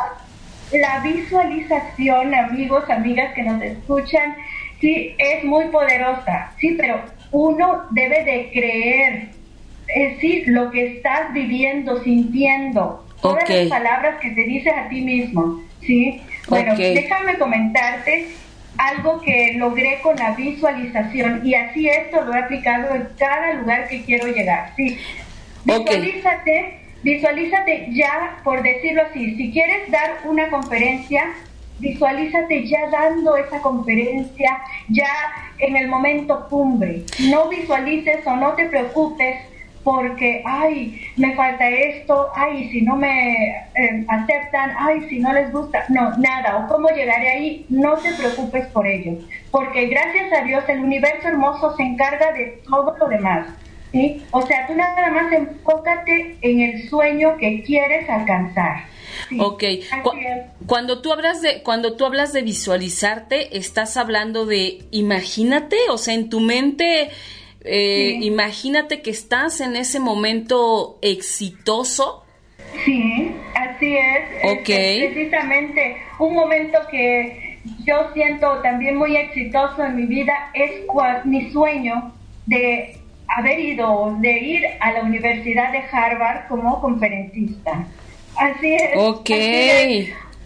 [0.73, 4.37] La, visualización, amigos, amigas que nos escuchan,
[4.81, 9.29] sí, es muy poderosa, sí, pero uno debe de creer,
[9.89, 15.01] es decir, lo que estás viviendo, sintiendo, todas las palabras que te dices a ti
[15.01, 16.21] mismo, ¿sí?
[16.49, 18.27] Bueno, déjame comentarte
[18.77, 23.89] algo que logré con la visualización y así esto lo he aplicado en cada lugar
[23.89, 24.73] que quiero llegar.
[24.77, 24.99] Sí.
[25.65, 31.33] Visualízate, visualízate ya, por decirlo así, si quieres dar una conferencia,
[31.79, 34.59] visualízate ya dando esa conferencia,
[34.89, 35.11] ya
[35.59, 37.05] en el momento cumbre.
[37.31, 39.37] No visualices o no te preocupes
[39.85, 45.53] porque, ay, me falta esto, ay, si no me eh, aceptan, ay, si no les
[45.53, 49.19] gusta, no, nada, o cómo llegaré ahí, no te preocupes por ello,
[49.51, 53.47] porque gracias a Dios el universo hermoso se encarga de todo lo demás.
[53.93, 54.23] ¿sí?
[54.31, 58.85] O sea, tú nada más enfócate en el sueño que quieres alcanzar.
[59.39, 59.65] ok,
[60.67, 66.15] cuando tú hablas de cuando tú hablas de visualizarte, estás hablando de imagínate, o sea,
[66.15, 67.11] en tu mente
[67.65, 72.25] eh, imagínate que estás en ese momento exitoso.
[72.85, 74.45] Sí, así es.
[74.45, 74.65] Ok.
[74.65, 80.73] precisamente un momento que yo siento también muy exitoso en mi vida es
[81.25, 82.13] mi sueño
[82.47, 82.97] de
[83.29, 87.87] haber ido, de ir a la Universidad de Harvard como conferencista.
[88.37, 88.91] Así es.
[88.97, 89.31] Ok.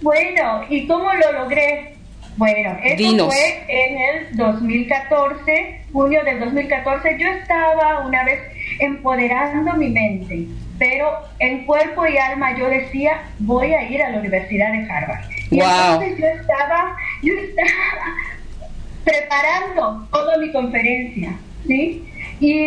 [0.03, 1.96] Bueno, ¿y cómo lo logré?
[2.37, 7.16] Bueno, eso fue en el 2014, junio del 2014.
[7.18, 8.40] Yo estaba una vez
[8.79, 10.46] empoderando mi mente,
[10.79, 15.25] pero en cuerpo y alma yo decía, voy a ir a la Universidad de Harvard.
[15.51, 18.05] Y entonces yo estaba, yo estaba
[19.05, 21.35] preparando toda mi conferencia,
[21.66, 22.05] ¿sí?
[22.40, 22.61] Y,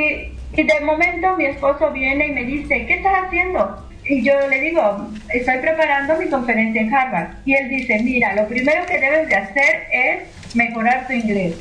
[0.53, 3.88] y de momento mi esposo viene y me dice, ¿qué estás haciendo?
[4.09, 7.27] Y yo le digo, estoy preparando mi conferencia en Harvard.
[7.45, 11.53] Y él dice, mira, lo primero que debes de hacer es mejorar tu inglés.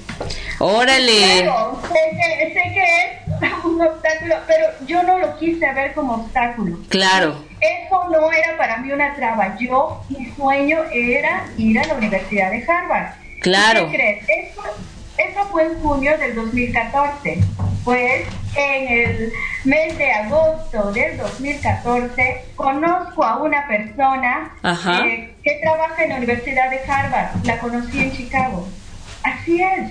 [0.58, 1.42] Órale.
[1.42, 6.78] Claro, sé que, es un obstáculo, pero yo no lo quise ver como obstáculo.
[6.88, 7.44] Claro.
[7.61, 9.54] Eso no era para mí una traba.
[9.58, 13.12] Yo, mi sueño era ir a la Universidad de Harvard.
[13.42, 13.90] Claro.
[13.90, 14.24] ¿Qué crees?
[14.26, 14.62] Eso,
[15.18, 17.40] eso fue en junio del 2014.
[17.84, 19.32] Pues en el
[19.68, 26.70] mes de agosto del 2014 conozco a una persona eh, que trabaja en la Universidad
[26.70, 27.44] de Harvard.
[27.44, 28.66] La conocí en Chicago.
[29.22, 29.90] Así es.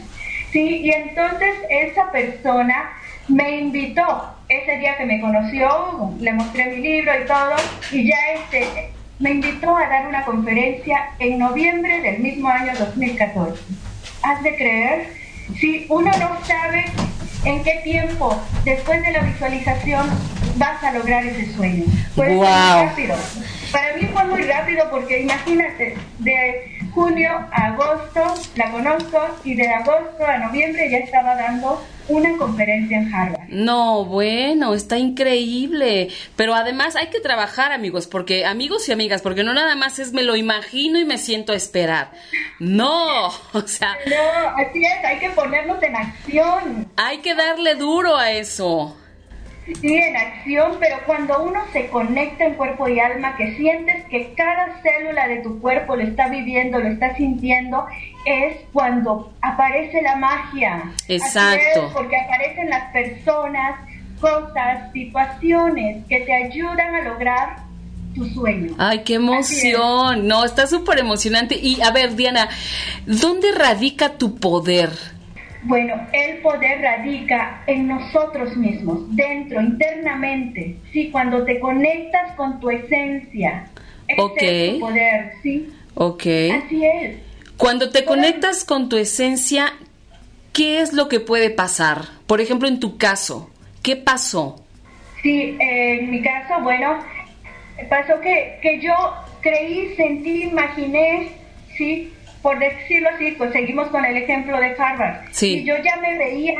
[0.52, 2.90] Sí, y entonces esa persona
[3.28, 7.56] me invitó ese día que me conoció, le mostré mi libro y todo,
[7.92, 13.62] y ya este me invitó a dar una conferencia en noviembre del mismo año 2014.
[14.24, 15.10] ¿Has de creer?
[15.60, 16.86] Si uno no sabe
[17.46, 20.08] en qué tiempo después de la visualización
[20.56, 21.86] vas a lograr ese sueño.
[22.16, 23.16] Puede muy rápido.
[23.72, 29.68] Para mí fue muy rápido porque imagínate, de junio a agosto la conozco y de
[29.68, 33.50] agosto a noviembre ya estaba dando una conferencia en Harvard.
[33.50, 36.10] No, bueno, está increíble.
[36.36, 40.14] Pero además hay que trabajar, amigos, porque amigos y amigas, porque no nada más es
[40.14, 42.12] me lo imagino y me siento a esperar.
[42.60, 43.98] No, o sea.
[44.08, 46.92] No, así es, hay que ponernos en acción.
[46.96, 48.96] Hay que darle duro a eso.
[49.76, 54.34] Sí, en acción, pero cuando uno se conecta en cuerpo y alma, que sientes que
[54.34, 57.86] cada célula de tu cuerpo lo está viviendo, lo está sintiendo,
[58.26, 60.92] es cuando aparece la magia.
[61.08, 61.92] Exacto.
[61.94, 63.80] porque aparecen las personas,
[64.22, 67.58] cosas, situaciones que te ayudan a lograr
[68.16, 68.74] tu sueño.
[68.78, 70.28] Ay, qué emoción.
[70.28, 71.58] No, está súper emocionante.
[71.62, 72.50] Y a ver, Diana,
[73.06, 75.17] ¿dónde radica tu poder?
[75.64, 80.78] Bueno, el poder radica en nosotros mismos, dentro, internamente.
[80.92, 83.68] Sí, cuando te conectas con tu esencia.
[84.08, 84.22] Ese
[84.68, 85.70] es tu poder, ¿sí?
[85.96, 86.24] Ok.
[86.64, 87.18] Así es.
[87.58, 89.74] Cuando te conectas con tu esencia,
[90.54, 92.04] ¿qué es lo que puede pasar?
[92.28, 93.50] Por ejemplo, en tu caso,
[93.82, 94.64] ¿qué pasó?
[95.24, 97.00] Sí, en mi caso, bueno,
[97.90, 98.94] pasó que, que yo
[99.42, 101.30] creí, sentí, imaginé,
[101.76, 102.14] sí,
[102.48, 105.18] por decirlo así, pues seguimos con el ejemplo de Harvard.
[105.32, 105.58] Sí.
[105.58, 106.54] Y yo ya me veía,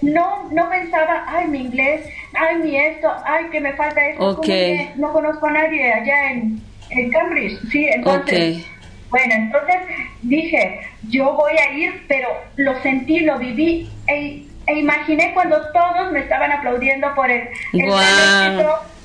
[0.00, 2.02] no, no pensaba, ay, mi inglés,
[2.34, 4.28] ay, mi esto, ay, que me falta esto.
[4.38, 4.92] Okay.
[4.94, 7.58] No conozco a nadie allá en, en Cambridge.
[7.72, 8.64] Sí, entonces.
[9.10, 9.76] Bueno, entonces
[10.22, 16.12] dije, yo voy a ir, pero lo sentí, lo viví e, e imaginé cuando todos
[16.12, 17.90] me estaban aplaudiendo por el, el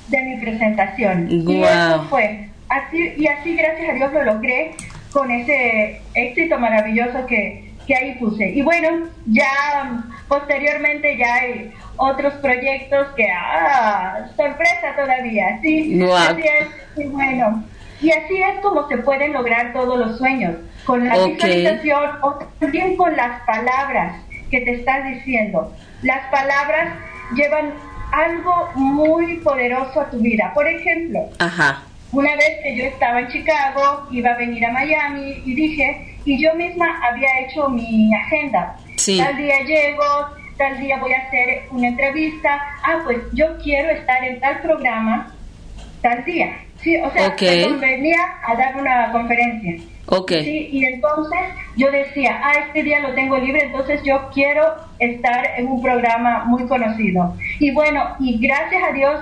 [0.06, 1.26] de mi presentación.
[1.28, 2.50] Y eso fue.
[2.68, 4.76] Así, y así, gracias a Dios, lo logré
[5.12, 8.50] con ese éxito maravilloso que, que ahí puse.
[8.50, 16.00] Y bueno, ya posteriormente ya hay otros proyectos que, ah, sorpresa todavía, sí.
[16.12, 17.64] Así es, y bueno.
[18.00, 22.96] Y así es como se pueden lograr todos los sueños, con la visualización o también
[22.96, 25.74] con las palabras que te estás diciendo.
[26.02, 26.94] Las palabras
[27.34, 27.72] llevan
[28.12, 30.52] algo muy poderoso a tu vida.
[30.54, 31.82] Por ejemplo, Ajá.
[32.12, 36.42] Una vez que yo estaba en Chicago, iba a venir a Miami y dije, y
[36.42, 38.76] yo misma había hecho mi agenda.
[38.96, 40.04] Tal día llego,
[40.56, 42.60] tal día voy a hacer una entrevista.
[42.82, 45.34] Ah, pues yo quiero estar en tal programa,
[46.02, 46.56] tal día.
[46.80, 47.34] Sí, o sea,
[47.80, 49.76] venía a dar una conferencia.
[50.06, 50.42] Okay.
[50.42, 51.38] Sí, y entonces
[51.76, 54.64] yo decía, ah, este día lo tengo libre, entonces yo quiero
[54.98, 57.34] estar en un programa muy conocido.
[57.58, 59.20] Y bueno, y gracias a Dios,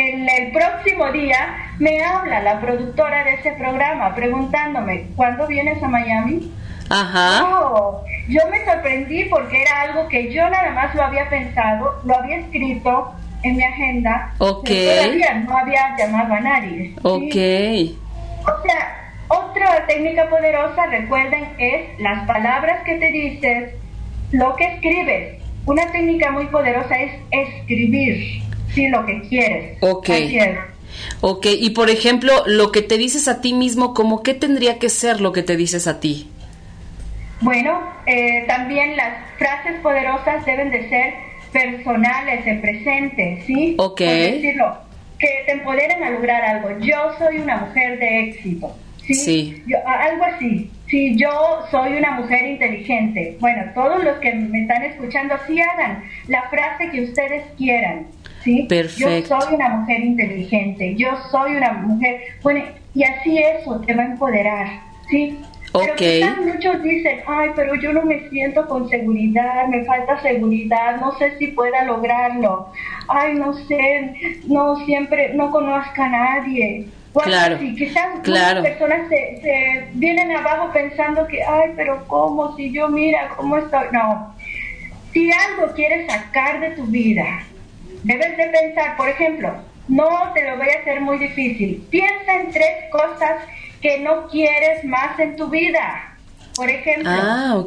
[0.00, 5.88] en el próximo día me habla la productora de ese programa preguntándome, ¿cuándo vienes a
[5.88, 6.50] Miami?
[6.88, 7.44] Ajá.
[7.44, 12.16] Oh, yo me sorprendí porque era algo que yo nada más lo había pensado, lo
[12.16, 14.32] había escrito en mi agenda.
[14.38, 14.68] Ok.
[14.68, 16.94] todavía no había llamado a nadie.
[17.02, 17.36] Ok.
[18.42, 23.74] O sea, otra técnica poderosa, recuerden, es las palabras que te dices,
[24.32, 25.42] lo que escribes.
[25.66, 28.42] Una técnica muy poderosa es escribir,
[28.74, 29.78] sí, lo que quieres.
[29.80, 30.10] Ok.
[31.20, 34.88] Ok, y por ejemplo, lo que te dices a ti mismo, ¿cómo qué tendría que
[34.88, 36.28] ser lo que te dices a ti?
[37.40, 41.14] Bueno, eh, también las frases poderosas deben de ser
[41.52, 43.74] personales, en presente, ¿sí?
[43.78, 44.00] Ok.
[44.00, 44.78] decirlo,
[45.18, 46.78] que te empoderen a lograr algo.
[46.80, 48.76] Yo soy una mujer de éxito.
[49.14, 49.62] ¿sí?
[49.86, 50.70] algo así.
[50.88, 51.30] Si yo
[51.70, 56.90] soy una mujer inteligente, bueno, todos los que me están escuchando, sí hagan la frase
[56.90, 58.06] que ustedes quieran.
[58.42, 58.66] ¿Sí?
[58.68, 59.28] Perfecto.
[59.28, 64.02] Yo soy una mujer inteligente, yo soy una mujer, bueno, y así eso te va
[64.02, 64.66] a empoderar,
[65.10, 65.38] ¿sí?
[65.72, 71.16] Pero muchos dicen, ay, pero yo no me siento con seguridad, me falta seguridad, no
[71.16, 72.72] sé si pueda lograrlo,
[73.06, 78.62] ay, no sé, no siempre, no conozco a nadie claro, quizás claro.
[78.62, 82.56] personas se, vienen abajo pensando que, ay, pero ¿cómo?
[82.56, 83.86] Si yo mira cómo estoy.
[83.92, 84.34] No.
[85.12, 87.42] Si algo quieres sacar de tu vida,
[88.02, 89.54] debes de pensar, por ejemplo,
[89.88, 91.84] no te lo voy a hacer muy difícil.
[91.90, 93.42] Piensa en tres cosas
[93.80, 96.06] que no quieres más en tu vida.
[96.54, 97.64] Por ejemplo, ah,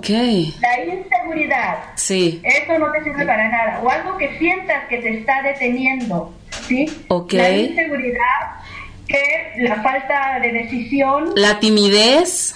[0.61, 1.77] la inseguridad.
[1.95, 2.41] Sí.
[2.43, 3.81] Eso no te sirve para nada.
[3.83, 6.33] O algo que sientas que te está deteniendo.
[6.67, 6.85] ¿Sí?
[7.07, 7.33] Ok.
[7.33, 8.61] La inseguridad
[9.07, 11.31] que la falta de decisión.
[11.35, 12.55] La timidez.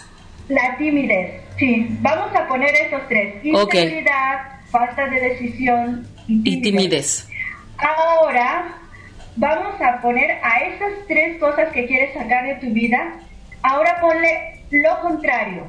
[0.49, 1.87] La timidez, sí.
[2.01, 3.43] Vamos a poner esos tres.
[3.43, 7.27] Inseguridad, falta de decisión y timidez.
[7.77, 8.75] Ahora
[9.35, 13.13] vamos a poner a esas tres cosas que quieres sacar de tu vida,
[13.61, 15.67] ahora ponle lo contrario.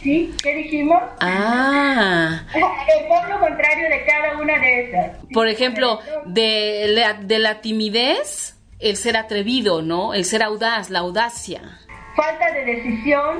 [0.00, 0.32] ¿Sí?
[0.40, 1.02] ¿Qué dijimos?
[1.20, 2.42] Ah.
[3.08, 5.10] Pon lo contrario de cada una de esas.
[5.32, 10.14] Por ejemplo, de la, de la timidez el ser atrevido, ¿no?
[10.14, 11.62] El ser audaz, la audacia.
[12.14, 13.38] Falta de decisión,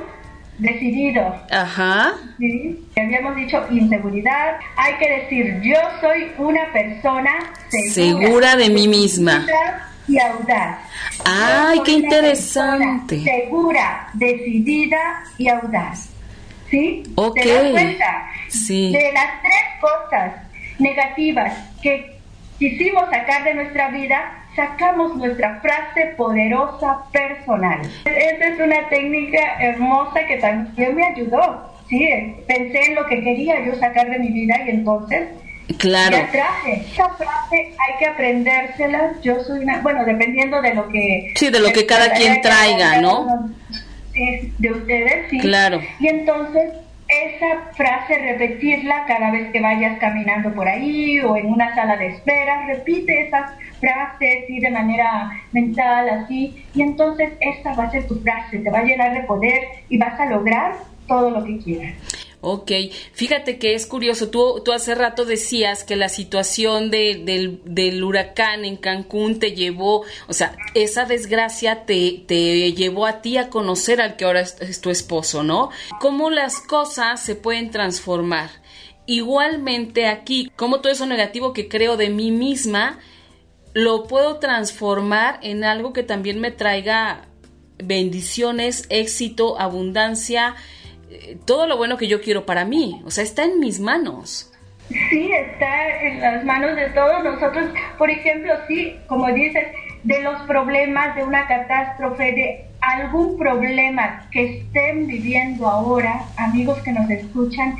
[0.59, 1.35] decidido.
[1.49, 2.13] Ajá.
[2.37, 2.79] Sí.
[2.97, 4.57] Habíamos dicho inseguridad.
[4.77, 7.31] Hay que decir, yo soy una persona
[7.69, 9.45] segura, segura de mí misma.
[10.07, 10.79] Y audaz.
[11.25, 13.23] Ay, qué interesante.
[13.23, 16.09] Segura, decidida y audaz.
[16.69, 17.03] ¿Sí?
[17.15, 17.35] Ok.
[17.35, 18.31] ¿Te das cuenta?
[18.47, 18.91] Sí.
[18.91, 20.33] De las tres cosas
[20.77, 22.19] negativas que
[22.57, 27.79] quisimos sacar de nuestra vida, sacamos nuestra frase poderosa personal.
[28.03, 31.73] Esa es una técnica hermosa que también me ayudó.
[31.87, 35.29] Sí, pensé en lo que quería yo sacar de mi vida y entonces
[35.77, 36.17] Claro.
[36.17, 36.83] La traje.
[36.91, 39.13] Esa frase hay que aprendérsela.
[39.21, 41.31] Yo soy una, bueno, dependiendo de lo que...
[41.35, 43.51] Sí, de lo que cada quien traiga, ¿no?
[44.57, 45.37] De ustedes, sí.
[45.37, 45.79] Claro.
[45.99, 46.71] Y entonces
[47.09, 52.07] esa frase repetirla cada vez que vayas caminando por ahí o en una sala de
[52.07, 58.07] espera, repite esas frases y de manera mental así y entonces esta va a ser
[58.07, 60.75] tu frase, te va a llenar de poder y vas a lograr
[61.07, 62.18] todo lo que quieras.
[62.41, 62.71] Ok,
[63.11, 67.25] fíjate que es curioso, tú, tú hace rato decías que la situación del,
[67.65, 73.35] del, huracán en Cancún te llevó, o sea, esa desgracia te, te llevó a ti
[73.35, 75.69] a conocer al que ahora es, tu esposo, ¿no?
[75.99, 78.49] ¿Cómo las cosas se pueden transformar?
[79.05, 82.99] Igualmente aquí, como todo eso negativo que creo de mí misma,
[83.73, 87.27] lo puedo transformar en algo que también me traiga
[87.83, 90.55] bendiciones, éxito, abundancia,
[91.45, 93.01] todo lo bueno que yo quiero para mí.
[93.05, 94.51] O sea, está en mis manos.
[94.89, 97.69] Sí, está en las manos de todos nosotros.
[97.97, 99.67] Por ejemplo, sí, como dices,
[100.03, 106.91] de los problemas, de una catástrofe, de algún problema que estén viviendo ahora, amigos que
[106.91, 107.75] nos escuchan,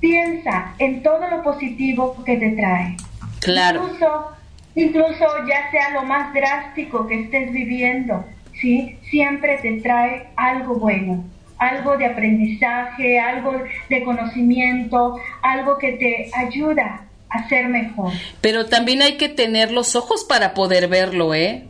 [0.00, 2.96] piensa en todo lo positivo que te trae.
[3.40, 3.82] Claro.
[3.84, 4.32] Incluso,
[4.74, 8.24] incluso ya sea lo más drástico que estés viviendo,
[8.60, 8.98] ¿sí?
[9.10, 11.24] Siempre te trae algo bueno,
[11.58, 13.52] algo de aprendizaje, algo
[13.88, 18.12] de conocimiento, algo que te ayuda a ser mejor.
[18.40, 21.64] Pero también hay que tener los ojos para poder verlo, ¿eh?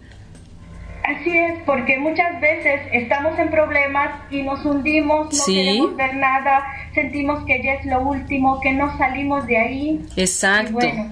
[1.05, 5.55] Así es, porque muchas veces estamos en problemas y nos hundimos, no Sí.
[5.55, 6.63] queremos ver nada,
[6.93, 10.01] sentimos que ya es lo último, que no salimos de ahí.
[10.17, 10.73] Exacto.
[10.73, 11.11] Bueno,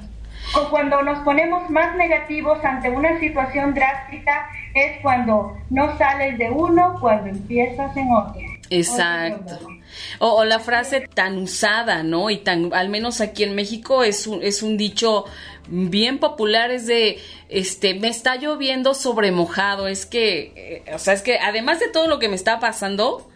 [0.55, 6.51] o cuando nos ponemos más negativos ante una situación drástica es cuando no sales de
[6.51, 8.46] uno, cuando empiezas en otro.
[8.71, 9.59] Exacto.
[10.19, 12.31] O la frase tan usada, ¿no?
[12.31, 15.25] Y tan, al menos aquí en México es un, es un dicho
[15.69, 19.89] bien popular, es de, este, me está lloviendo sobre mojado.
[19.89, 23.29] Es que, eh, o sea, es que además de todo lo que me está pasando,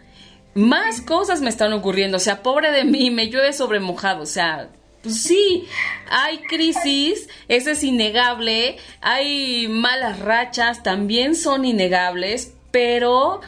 [0.55, 2.17] más cosas me están ocurriendo.
[2.17, 4.23] O sea, pobre de mí, me llueve sobre mojado.
[4.23, 4.69] O sea,
[5.03, 5.67] pues sí,
[6.11, 8.77] hay crisis, eso es innegable.
[9.01, 13.41] Hay malas rachas, también son innegables, pero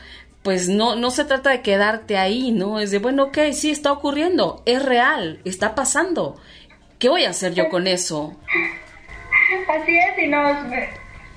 [0.42, 2.80] pues no, no se trata de quedarte ahí, ¿no?
[2.80, 6.36] Es de, bueno, ok, sí, está ocurriendo, es real, está pasando.
[6.98, 8.36] ¿Qué voy a hacer yo con eso?
[9.68, 10.56] Así es, y nos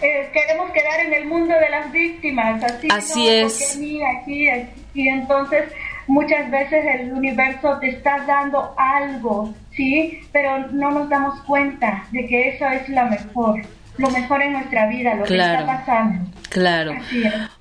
[0.01, 2.63] eh, queremos quedar en el mundo de las víctimas.
[2.63, 3.77] Así, Así no, es.
[3.77, 4.47] mí, aquí,
[4.93, 5.65] y entonces
[6.07, 10.19] muchas veces el universo te está dando algo, ¿sí?
[10.31, 13.61] Pero no nos damos cuenta de que eso es lo mejor,
[13.97, 15.57] lo mejor en nuestra vida, lo Claro.
[15.65, 16.31] que está pasando.
[16.49, 16.93] Claro.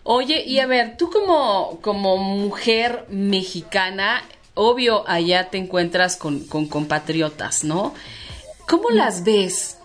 [0.02, 4.22] Oye, y a ver, tú como, como mujer mexicana,
[4.54, 7.94] obvio, allá te encuentras con, con compatriotas, ¿no?
[8.68, 9.78] ¿Cómo las ves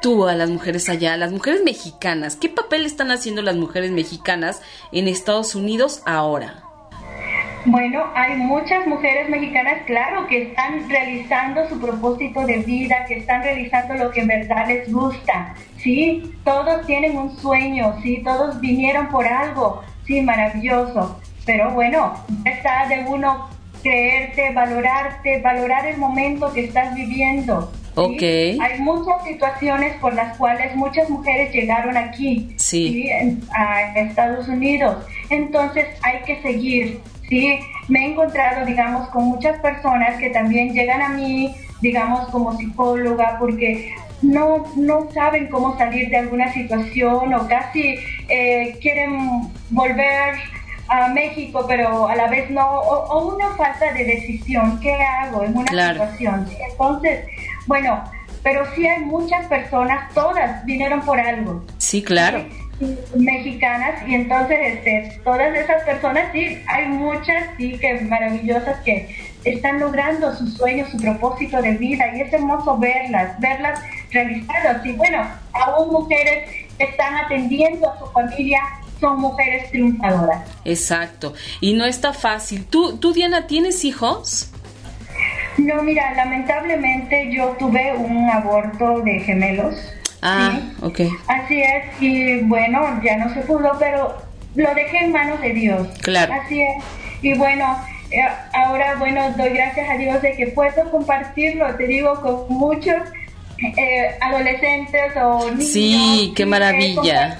[0.00, 2.36] tú a las mujeres allá, las mujeres mexicanas?
[2.36, 4.60] ¿Qué papel están haciendo las mujeres mexicanas
[4.92, 6.62] en Estados Unidos ahora?
[7.64, 13.42] Bueno, hay muchas mujeres mexicanas, claro, que están realizando su propósito de vida, que están
[13.42, 16.32] realizando lo que en verdad les gusta, ¿sí?
[16.44, 18.22] Todos tienen un sueño, ¿sí?
[18.24, 21.20] Todos vinieron por algo, sí, maravilloso.
[21.44, 23.48] Pero bueno, ya está de uno
[23.82, 27.70] creerte, valorarte, valorar el momento que estás viviendo.
[27.72, 28.00] ¿sí?
[28.00, 28.22] Ok.
[28.62, 33.08] Hay muchas situaciones por las cuales muchas mujeres llegaron aquí, Sí.
[33.10, 35.04] en- a Estados Unidos.
[35.30, 37.58] Entonces hay que seguir, ¿sí?
[37.88, 43.36] Me he encontrado, digamos, con muchas personas que también llegan a mí, digamos, como psicóloga,
[43.38, 47.94] porque no, no saben cómo salir de alguna situación o casi
[48.28, 49.18] eh, quieren
[49.70, 50.34] volver
[50.88, 55.44] a México, pero a la vez no, o, o una falta de decisión, ¿qué hago
[55.44, 55.94] en una Claro.
[56.00, 56.48] situación?
[56.70, 57.26] Entonces,
[57.66, 58.02] bueno,
[58.42, 62.44] pero sí hay muchas personas, todas vinieron por algo Sí, claro.
[63.16, 69.80] Mexicanas y entonces este, todas esas personas sí, hay muchas sí que maravillosas que están
[69.80, 73.80] logrando sus sueños, su propósito de vida y es hermoso verlas, verlas
[74.12, 78.60] realizadas y bueno, aún mujeres que están atendiendo a su familia
[79.00, 80.48] son mujeres triunfadoras.
[80.64, 81.34] Exacto.
[81.60, 82.66] Y no está fácil.
[82.66, 84.50] ¿Tú, tú Diana, tienes hijos?
[85.56, 89.74] No, mira, lamentablemente yo tuve un aborto de gemelos.
[90.22, 90.76] Ah, ¿sí?
[90.82, 91.00] ok.
[91.28, 94.16] Así es, y bueno, ya no se pudo, pero
[94.54, 95.88] lo dejé en manos de Dios.
[96.02, 96.32] Claro.
[96.34, 96.84] Así es.
[97.22, 97.78] Y bueno,
[98.10, 102.96] eh, ahora, bueno, doy gracias a Dios de que puedo compartirlo, te digo, con muchos
[103.58, 105.72] eh, adolescentes o niños.
[105.72, 107.38] Sí, qué maravilla.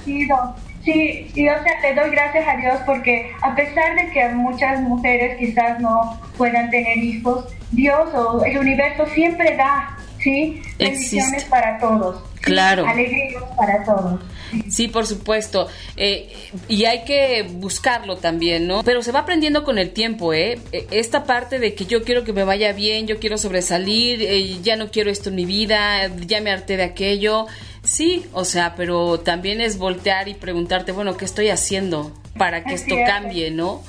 [0.83, 4.81] Sí, y o sea, le doy gracias a Dios porque a pesar de que muchas
[4.81, 10.61] mujeres quizás no puedan tener hijos, Dios o el universo siempre da, ¿sí?
[10.79, 11.49] Bendiciones Existe.
[11.49, 12.23] para todos.
[12.41, 12.85] Claro.
[12.87, 14.21] Alegrías para todos.
[14.69, 15.67] Sí, por supuesto.
[15.95, 16.33] Eh,
[16.67, 18.81] y hay que buscarlo también, ¿no?
[18.83, 20.57] Pero se va aprendiendo con el tiempo, ¿eh?
[20.71, 24.59] Eh, Esta parte de que yo quiero que me vaya bien, yo quiero sobresalir, eh,
[24.63, 27.45] ya no quiero esto en mi vida, ya me harté de aquello.
[27.83, 32.73] Sí, o sea, pero también es voltear y preguntarte, bueno, ¿qué estoy haciendo para que
[32.73, 33.07] Así esto es.
[33.07, 33.83] cambie, ¿no?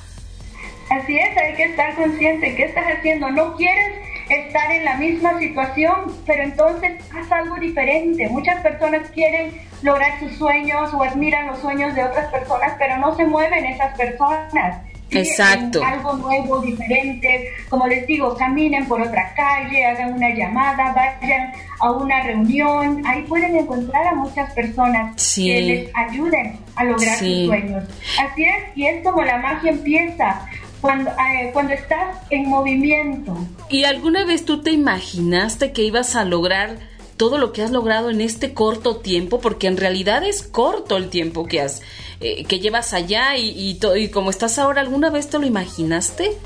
[0.90, 2.54] Así es, hay que estar consciente.
[2.56, 3.30] ¿Qué estás haciendo?
[3.30, 3.92] No quieres
[4.30, 5.94] estar en la misma situación,
[6.26, 8.28] pero entonces haz algo diferente.
[8.28, 9.52] Muchas personas quieren
[9.82, 13.96] lograr sus sueños o admiran los sueños de otras personas, pero no se mueven esas
[13.96, 14.78] personas.
[15.12, 15.82] Exacto.
[15.84, 17.48] algo nuevo, diferente.
[17.68, 23.02] Como les digo, caminen por otra calle, hagan una llamada, vayan a una reunión.
[23.04, 25.46] Ahí pueden encontrar a muchas personas Sí.
[25.52, 27.40] que les ayuden a lograr Sí.
[27.40, 27.84] sus sueños.
[28.20, 30.46] Así es, y es como la magia empieza
[30.80, 33.36] cuando, eh, cuando estás en movimiento.
[33.68, 36.78] ¿Y alguna vez tú te imaginaste que ibas a lograr
[37.16, 39.40] todo lo que has logrado en este corto tiempo?
[39.40, 41.82] Porque en realidad es corto el tiempo que has,
[42.20, 46.36] eh, que llevas allá y, y, y como estás ahora, ¿alguna vez te lo imaginaste?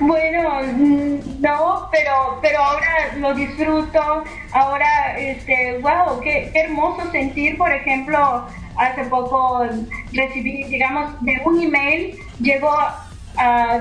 [0.00, 4.24] Bueno, mm, no, pero pero ahora lo disfruto.
[4.52, 8.46] Ahora, este, wow, qué, hermoso sentir, por ejemplo,
[8.76, 9.66] hace poco
[10.12, 12.72] recibí, digamos, de un email, llegó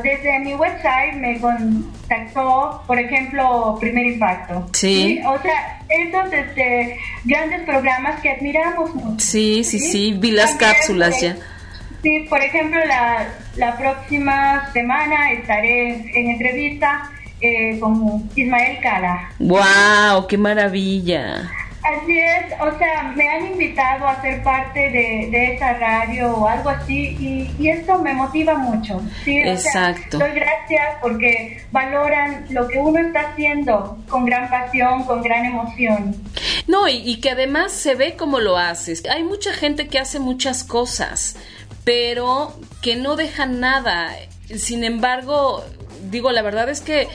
[0.04, 4.68] desde mi website, me contactó, por ejemplo, Primer Impacto.
[4.74, 5.20] Sí.
[5.26, 9.20] O sea, estos este, grandes programas que admiramos mucho.
[9.20, 11.36] Sí, sí, sí, vi las cápsulas ya.
[12.02, 13.28] Sí, por ejemplo, la,
[13.58, 19.30] la próxima semana estaré en entrevista eh, con Ismael Cala.
[19.40, 20.28] ¡Wow!
[20.28, 21.52] ¡Qué maravilla!
[21.84, 26.70] Así es, o sea, me han invitado a ser parte de, esa radio o algo
[26.70, 29.02] así y, y esto me motiva mucho.
[29.24, 29.40] ¿sí?
[29.40, 30.20] Exacto.
[30.20, 36.16] doy gracias porque valoran lo que uno está haciendo con gran pasión, con gran emoción.
[36.68, 39.04] No, y, y que además se ve como lo haces.
[39.10, 41.36] Hay mucha gente que hace muchas cosas
[41.84, 44.16] pero que no dejan nada.
[44.56, 45.64] Sin embargo,
[46.10, 47.08] digo, la verdad es que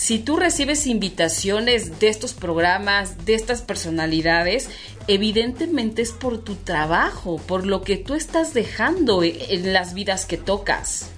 [0.00, 4.70] si tú recibes invitaciones de estos programas, de estas personalidades,
[5.08, 10.38] evidentemente es por tu trabajo, por lo que tú estás dejando en las vidas que
[10.38, 11.12] tocas.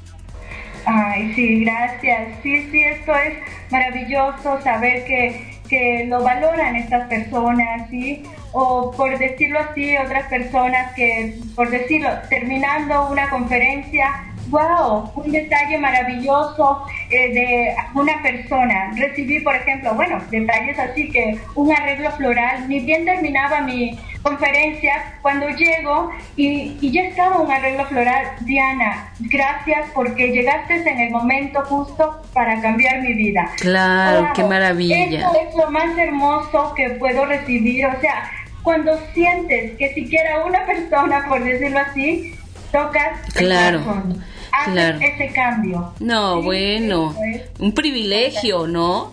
[0.85, 2.41] Ay, sí, gracias.
[2.43, 3.35] Sí, sí, esto es
[3.71, 8.25] maravilloso saber que, que lo valoran estas personas, ¿sí?
[8.51, 15.79] o por decirlo así, otras personas que, por decirlo, terminando una conferencia, wow, un detalle
[15.79, 18.93] maravilloso eh, de una persona.
[18.97, 25.17] Recibí, por ejemplo, bueno, detalles así que un arreglo floral, ni bien terminaba mi conferencia,
[25.21, 31.11] cuando llego y, y ya estaba un arreglo floral, Diana, gracias porque llegaste en el
[31.11, 33.51] momento justo para cambiar mi vida.
[33.59, 35.19] Claro, qué maravilla.
[35.19, 38.31] Eso es lo más hermoso que puedo recibir, o sea,
[38.63, 42.35] cuando sientes que siquiera una persona, por decirlo así,
[42.71, 44.23] tocas claro, el
[44.65, 44.99] claro.
[45.01, 45.93] ese cambio.
[46.01, 47.15] No, bueno,
[47.59, 49.13] un privilegio, ¿no?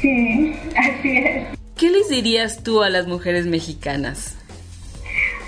[0.00, 1.46] Sí, así es.
[1.76, 4.36] ¿Qué les dirías tú a las mujeres mexicanas?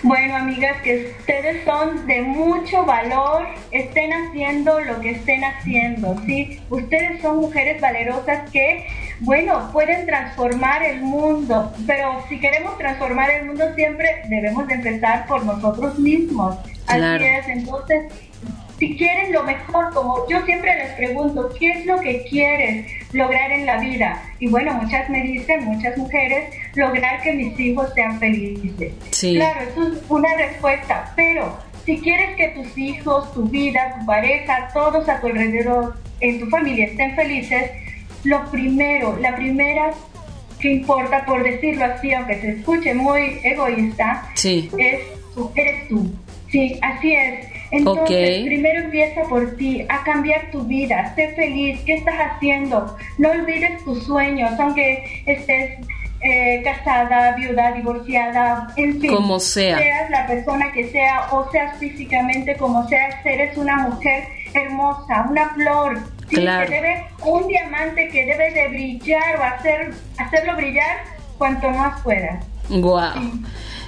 [0.02, 6.60] Bueno, amigas, que ustedes son de mucho valor, estén haciendo lo que estén haciendo, ¿sí?
[6.70, 8.86] Ustedes son mujeres valerosas que,
[9.20, 15.26] bueno, pueden transformar el mundo, pero si queremos transformar el mundo siempre debemos de empezar
[15.26, 16.56] por nosotros mismos.
[16.86, 18.12] Así es, entonces
[18.78, 23.50] si quieren lo mejor, como yo siempre les pregunto, ¿qué es lo que quieres lograr
[23.52, 24.22] en la vida?
[24.38, 28.92] Y bueno, muchas me dicen, muchas mujeres, lograr que mis hijos sean felices.
[29.18, 34.68] Claro, eso es una respuesta, pero si quieres que tus hijos, tu vida, tu pareja,
[34.74, 37.70] todos a tu alrededor, en tu familia estén felices,
[38.24, 39.92] lo primero, la primera
[40.60, 45.00] que importa, por decirlo así, aunque se escuche muy egoísta, es
[45.34, 46.10] tú, eres tú.
[46.50, 47.55] Sí, así es.
[47.70, 52.96] Entonces, primero empieza por ti, a cambiar tu vida, sé feliz, ¿qué estás haciendo?
[53.18, 55.78] No olvides tus sueños, aunque estés
[56.20, 59.78] eh, casada, viuda, divorciada, en fin, como sea.
[59.78, 65.50] seas la persona que sea o seas físicamente como seas, eres una mujer hermosa, una
[65.50, 71.04] flor, que debe, un diamante que debe de brillar o hacer, hacerlo brillar
[71.38, 72.44] cuanto más puedas.
[72.68, 73.42] Wow.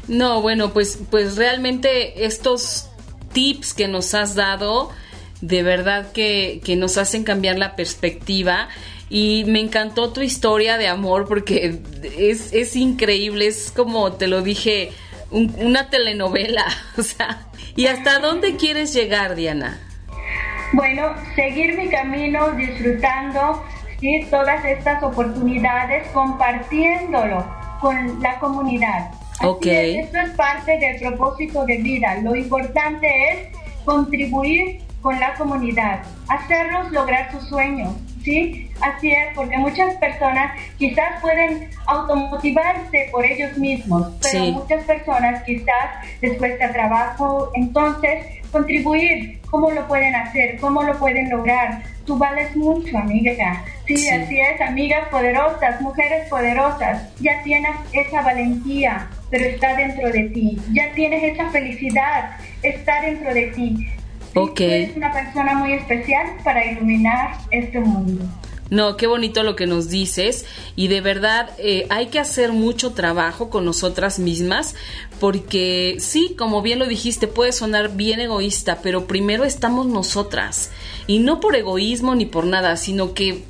[0.07, 2.91] No, bueno, pues, pues realmente estos
[3.33, 4.91] tips que nos has dado,
[5.41, 8.69] de verdad que, que nos hacen cambiar la perspectiva.
[9.11, 11.81] Y me encantó tu historia de amor porque
[12.19, 14.93] es, es increíble, es como te lo dije,
[15.31, 16.67] una telenovela.
[17.77, 19.81] ¿y hasta dónde quieres llegar, Diana?
[20.73, 23.63] Bueno, seguir mi camino disfrutando
[24.01, 24.27] ¿sí?
[24.31, 27.47] todas estas oportunidades, compartiéndolo
[27.81, 29.11] con la comunidad.
[29.41, 29.99] Okay.
[29.99, 32.17] esto es parte del propósito de vida.
[32.23, 37.95] Lo importante es contribuir con la comunidad, hacerlos lograr sus sueños.
[38.29, 38.71] ¿Sí?
[38.81, 45.89] Así es, porque muchas personas quizás pueden automotivarse por ellos mismos, pero muchas personas quizás
[46.21, 47.51] les cuesta trabajo.
[47.55, 50.59] Entonces, contribuir, ¿cómo lo pueden hacer?
[50.61, 51.83] ¿Cómo lo pueden lograr?
[52.05, 53.65] Tú vales mucho, amiga.
[53.87, 57.09] Sí, así es, amigas poderosas, mujeres poderosas.
[57.21, 60.59] Ya tienes esa valentía, pero está dentro de ti.
[60.73, 63.89] Ya tienes esa felicidad, está dentro de ti.
[64.83, 68.25] Eres una persona muy especial para iluminar este mundo.
[68.71, 70.45] No, qué bonito lo que nos dices
[70.77, 74.75] y de verdad eh, hay que hacer mucho trabajo con nosotras mismas
[75.21, 80.71] porque sí, como bien lo dijiste, puede sonar bien egoísta, pero primero estamos nosotras
[81.07, 83.43] y no por egoísmo ni por nada, sino que,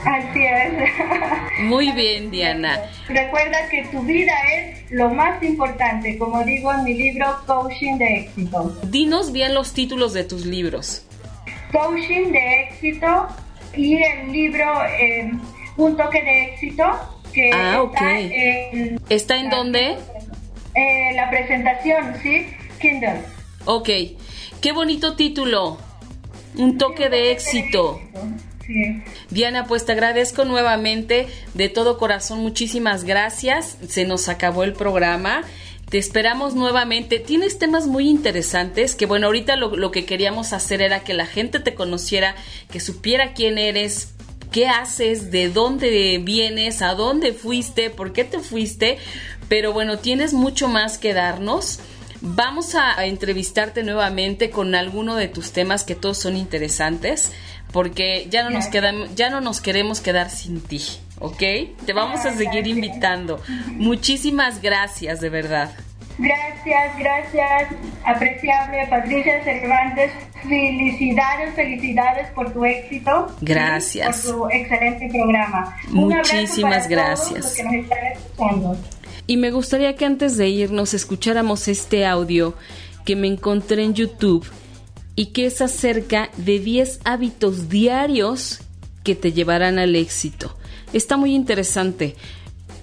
[0.05, 1.60] Así es.
[1.60, 2.80] Muy bien, Diana.
[3.07, 8.20] Recuerda que tu vida es lo más importante, como digo en mi libro Coaching de
[8.20, 8.80] éxito.
[8.84, 11.05] Dinos bien los títulos de tus libros.
[11.72, 13.28] Coaching de éxito
[13.80, 15.32] y el libro eh,
[15.78, 16.84] Un toque de éxito,
[17.34, 19.98] que ah, está, en, ¿Está en dónde?
[20.76, 22.48] Eh, la presentación, ¿sí?
[22.80, 23.22] Kindle.
[23.66, 23.90] Ok,
[24.62, 25.78] qué bonito título.
[26.58, 28.00] Un toque de éxito.
[28.66, 29.02] Sí.
[29.30, 32.40] Diana, pues te agradezco nuevamente de todo corazón.
[32.40, 33.78] Muchísimas gracias.
[33.88, 35.44] Se nos acabó el programa.
[35.90, 37.20] Te esperamos nuevamente.
[37.20, 41.26] Tienes temas muy interesantes que, bueno, ahorita lo, lo, que queríamos hacer era que la
[41.26, 42.36] gente te conociera,
[42.72, 44.14] que supiera quién eres,
[44.52, 49.00] qué haces, de dónde vienes, a dónde fuiste, por qué te fuiste.
[49.48, 51.80] Pero bueno, tienes mucho más que darnos.
[52.22, 57.32] Vamos a, entrevistarte nuevamente con alguno de tus temas que todos son interesantes,
[57.72, 60.82] porque ya no nos quedamos, ya no nos queremos quedar sin ti.
[61.20, 61.44] ¿Ok?
[61.86, 63.42] Te vamos a seguir invitando.
[63.68, 65.72] Muchísimas gracias, de verdad.
[66.20, 67.70] Gracias, gracias,
[68.04, 70.12] apreciable Patricia Cervantes.
[70.44, 73.28] Felicidades, felicidades por tu éxito.
[73.40, 74.26] Gracias.
[74.26, 75.76] Por tu excelente programa.
[75.90, 77.58] Muchísimas gracias.
[79.28, 82.56] Y me gustaría que antes de irnos escucháramos este audio
[83.06, 84.46] que me encontré en YouTube
[85.16, 88.62] y que es acerca de 10 hábitos diarios
[89.04, 90.59] que te llevarán al éxito.
[90.94, 92.16] Está muy interesante.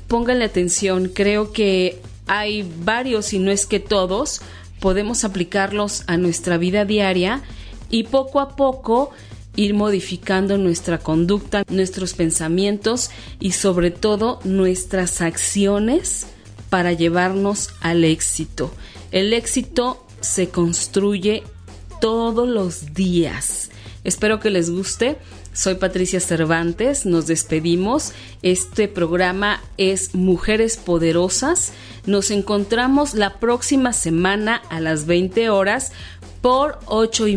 [0.09, 4.41] Pónganle atención, creo que hay varios, y no es que todos,
[4.81, 7.43] podemos aplicarlos a nuestra vida diaria
[7.91, 9.11] y poco a poco
[9.57, 16.27] ir modificando nuestra conducta, nuestros pensamientos y sobre todo nuestras acciones
[16.69, 18.73] para llevarnos al éxito.
[19.13, 21.43] El éxito se construye
[22.01, 23.71] todos los días.
[24.05, 25.17] Espero que les guste.
[25.57, 28.13] Soy Patricia Cervantes, nos despedimos.
[28.43, 31.73] Este programa es Mujeres Poderosas.
[32.05, 35.93] Nos encontramos la próxima semana a las 20 horas
[36.43, 37.37] por 8 y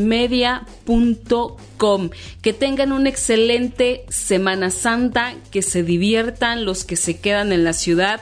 [2.41, 7.71] Que tengan una excelente Semana Santa, que se diviertan los que se quedan en la
[7.71, 8.19] ciudad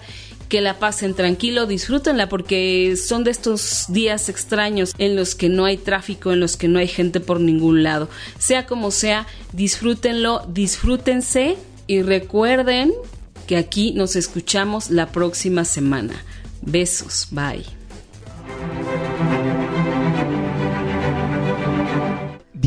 [0.48, 5.66] que la pasen tranquilo, disfrútenla porque son de estos días extraños en los que no
[5.66, 8.10] hay tráfico, en los que no hay gente por ningún lado.
[8.39, 12.93] Sea como sea, disfrútenlo, disfrútense y recuerden
[13.48, 16.14] que aquí nos escuchamos la próxima semana.
[16.62, 17.66] Besos, bye.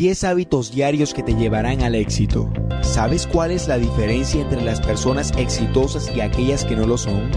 [0.01, 2.51] 10 hábitos diarios que te llevarán al éxito.
[2.81, 7.29] ¿Sabes cuál es la diferencia entre las personas exitosas y aquellas que no lo son?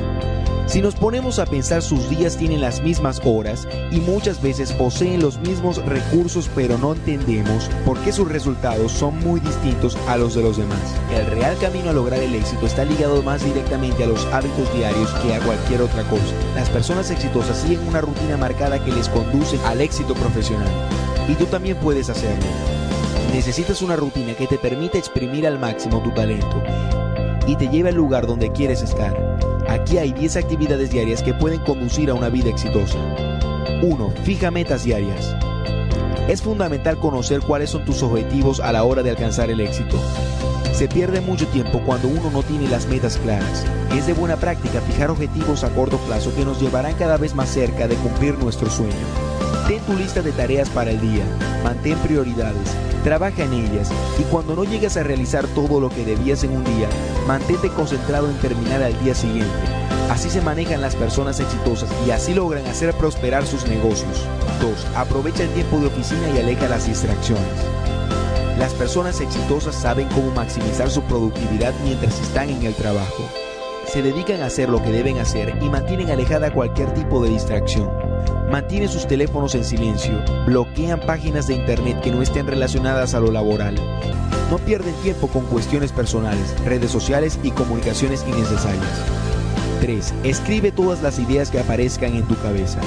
[0.64, 5.20] Si nos ponemos a pensar, sus días tienen las mismas horas y muchas veces poseen
[5.20, 10.34] los mismos recursos, pero no entendemos por qué sus resultados son muy distintos a los
[10.34, 10.80] de los demás.
[11.14, 15.10] El real camino a lograr el éxito está ligado más directamente a los hábitos diarios
[15.22, 16.32] que a cualquier otra cosa.
[16.54, 20.72] Las personas exitosas siguen una rutina marcada que les conduce al éxito profesional.
[21.28, 22.44] Y tú también puedes hacerlo.
[23.32, 26.62] Necesitas una rutina que te permita exprimir al máximo tu talento
[27.46, 29.36] y te lleve al lugar donde quieres estar.
[29.68, 32.98] Aquí hay 10 actividades diarias que pueden conducir a una vida exitosa.
[33.82, 34.10] 1.
[34.22, 35.34] Fija metas diarias.
[36.28, 39.98] Es fundamental conocer cuáles son tus objetivos a la hora de alcanzar el éxito.
[40.72, 43.64] Se pierde mucho tiempo cuando uno no tiene las metas claras.
[43.96, 47.48] Es de buena práctica fijar objetivos a corto plazo que nos llevarán cada vez más
[47.50, 49.23] cerca de cumplir nuestro sueño.
[49.68, 51.24] Ten tu lista de tareas para el día,
[51.62, 56.44] mantén prioridades, trabaja en ellas y cuando no llegues a realizar todo lo que debías
[56.44, 56.86] en un día,
[57.26, 59.48] mantente concentrado en terminar al día siguiente.
[60.10, 64.26] Así se manejan las personas exitosas y así logran hacer prosperar sus negocios.
[64.60, 64.86] 2.
[64.96, 67.42] Aprovecha el tiempo de oficina y aleja las distracciones.
[68.58, 73.24] Las personas exitosas saben cómo maximizar su productividad mientras están en el trabajo.
[73.86, 78.13] Se dedican a hacer lo que deben hacer y mantienen alejada cualquier tipo de distracción.
[78.50, 80.12] Mantienen sus teléfonos en silencio,
[80.46, 83.74] bloquean páginas de internet que no estén relacionadas a lo laboral.
[84.50, 89.02] No pierden tiempo con cuestiones personales, redes sociales y comunicaciones innecesarias.
[89.80, 90.14] 3.
[90.24, 92.78] Escribe todas las ideas que aparezcan en tu cabeza.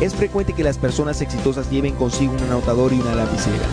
[0.00, 3.66] Es frecuente que las personas exitosas lleven consigo un anotador y una lapicera.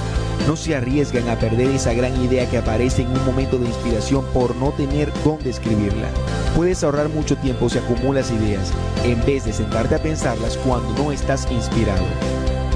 [0.48, 4.26] No se arriesgan a perder esa gran idea que aparece en un momento de inspiración
[4.34, 6.10] por no tener dónde escribirla.
[6.58, 11.12] Puedes ahorrar mucho tiempo si acumulas ideas, en vez de sentarte a pensarlas cuando no
[11.12, 12.04] estás inspirado.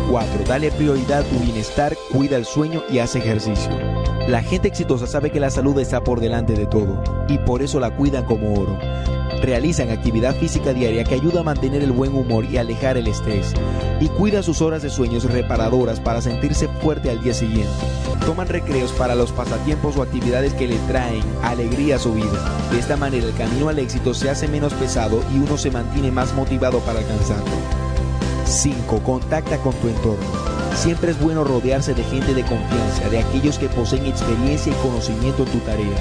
[0.08, 0.44] 4.
[0.48, 3.72] Dale prioridad a tu bienestar, cuida el sueño y haz ejercicio.
[4.28, 7.80] La gente exitosa sabe que la salud está por delante de todo y por eso
[7.80, 8.78] la cuidan como oro.
[9.42, 13.52] Realizan actividad física diaria que ayuda a mantener el buen humor y alejar el estrés.
[14.00, 17.74] Y cuidan sus horas de sueños reparadoras para sentirse fuerte al día siguiente.
[18.26, 22.60] Toman recreos para los pasatiempos o actividades que le traen alegría a su vida.
[22.72, 26.12] De esta manera el camino al éxito se hace menos pesado y uno se mantiene
[26.12, 27.52] más motivado para alcanzarlo.
[28.46, 29.00] 5.
[29.04, 30.26] Contacta con tu entorno.
[30.76, 35.44] Siempre es bueno rodearse de gente de confianza, de aquellos que poseen experiencia y conocimiento
[35.44, 35.98] en tu tarea.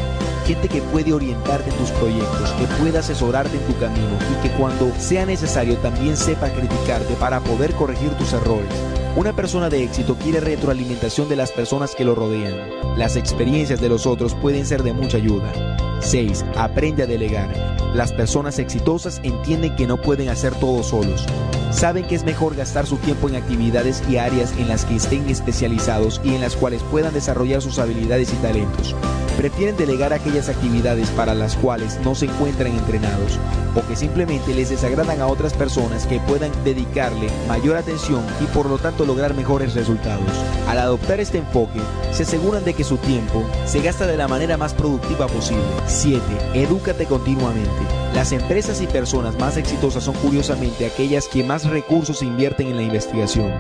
[0.47, 4.55] Gente que puede orientarte en tus proyectos, que pueda asesorarte en tu camino y que
[4.57, 9.00] cuando sea necesario también sepa criticarte para poder corregir tus errores.
[9.17, 12.97] Una persona de éxito quiere retroalimentación de las personas que lo rodean.
[12.97, 15.53] Las experiencias de los otros pueden ser de mucha ayuda.
[16.01, 16.45] 6.
[16.57, 17.51] Aprende a delegar.
[17.93, 21.27] Las personas exitosas entienden que no pueden hacer todo solos.
[21.71, 25.29] Saben que es mejor gastar su tiempo en actividades y áreas en las que estén
[25.29, 28.95] especializados y en las cuales puedan desarrollar sus habilidades y talentos.
[29.37, 33.39] Prefieren delegar aquellas actividades para las cuales no se encuentran entrenados
[33.75, 38.67] o que simplemente les desagradan a otras personas que puedan dedicarle mayor atención y por
[38.67, 40.29] lo tanto lograr mejores resultados.
[40.69, 41.81] Al adoptar este enfoque,
[42.13, 45.63] se aseguran de que su tiempo se gasta de la manera más productiva posible.
[45.87, 46.21] 7.
[46.55, 47.71] Edúcate continuamente.
[48.15, 52.83] Las empresas y personas más exitosas son curiosamente aquellas que más recursos invierten en la
[52.83, 53.53] investigación.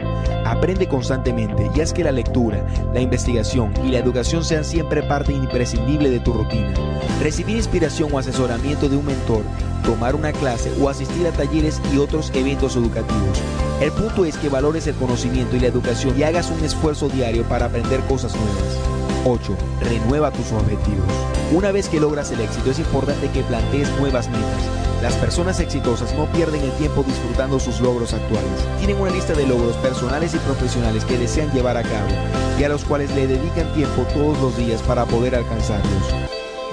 [0.44, 5.32] Aprende constantemente y haz que la lectura, la investigación y la educación sean siempre parte
[5.32, 6.72] imprescindible de tu rutina.
[7.20, 9.42] Recibir inspiración o asesoramiento de un mentor,
[9.84, 13.42] tomar una clase o asistir a talleres y otros eventos educativos.
[13.80, 17.44] El punto es que valores el conocimiento y la educación y hagas un esfuerzo diario
[17.44, 18.78] para aprender cosas nuevas.
[19.24, 19.56] 8.
[19.80, 21.39] Renueva tus objetivos.
[21.52, 24.62] Una vez que logras el éxito es importante que plantees nuevas metas.
[25.02, 28.68] Las personas exitosas no pierden el tiempo disfrutando sus logros actuales.
[28.78, 32.08] Tienen una lista de logros personales y profesionales que desean llevar a cabo
[32.56, 36.14] y a los cuales le dedican tiempo todos los días para poder alcanzarlos.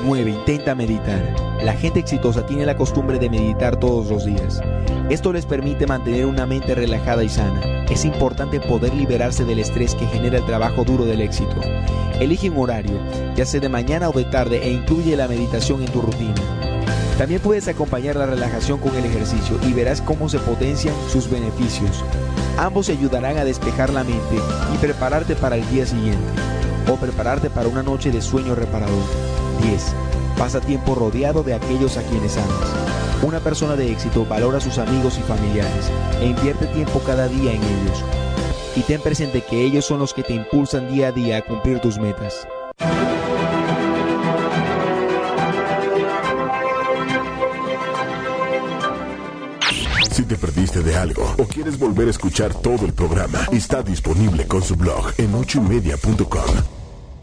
[0.03, 0.29] 9.
[0.29, 1.23] Intenta meditar.
[1.63, 4.61] La gente exitosa tiene la costumbre de meditar todos los días.
[5.09, 7.76] Esto les permite mantener una mente relajada y sana.
[7.89, 11.55] Es importante poder liberarse del estrés que genera el trabajo duro del éxito.
[12.19, 12.99] Elige un horario,
[13.35, 16.35] ya sea de mañana o de tarde, e incluye la meditación en tu rutina.
[17.17, 22.03] También puedes acompañar la relajación con el ejercicio y verás cómo se potencian sus beneficios.
[22.57, 24.35] Ambos ayudarán a despejar la mente
[24.73, 26.19] y prepararte para el día siguiente,
[26.91, 29.03] o prepararte para una noche de sueño reparador.
[29.63, 30.06] 10.
[30.37, 32.87] Pasa tiempo rodeado de aquellos a quienes amas.
[33.23, 35.89] Una persona de éxito valora a sus amigos y familiares
[36.21, 38.03] e invierte tiempo cada día en ellos.
[38.75, 41.79] Y ten presente que ellos son los que te impulsan día a día a cumplir
[41.79, 42.47] tus metas.
[50.11, 54.47] Si te perdiste de algo o quieres volver a escuchar todo el programa, está disponible
[54.47, 56.76] con su blog en ochoymedia.com.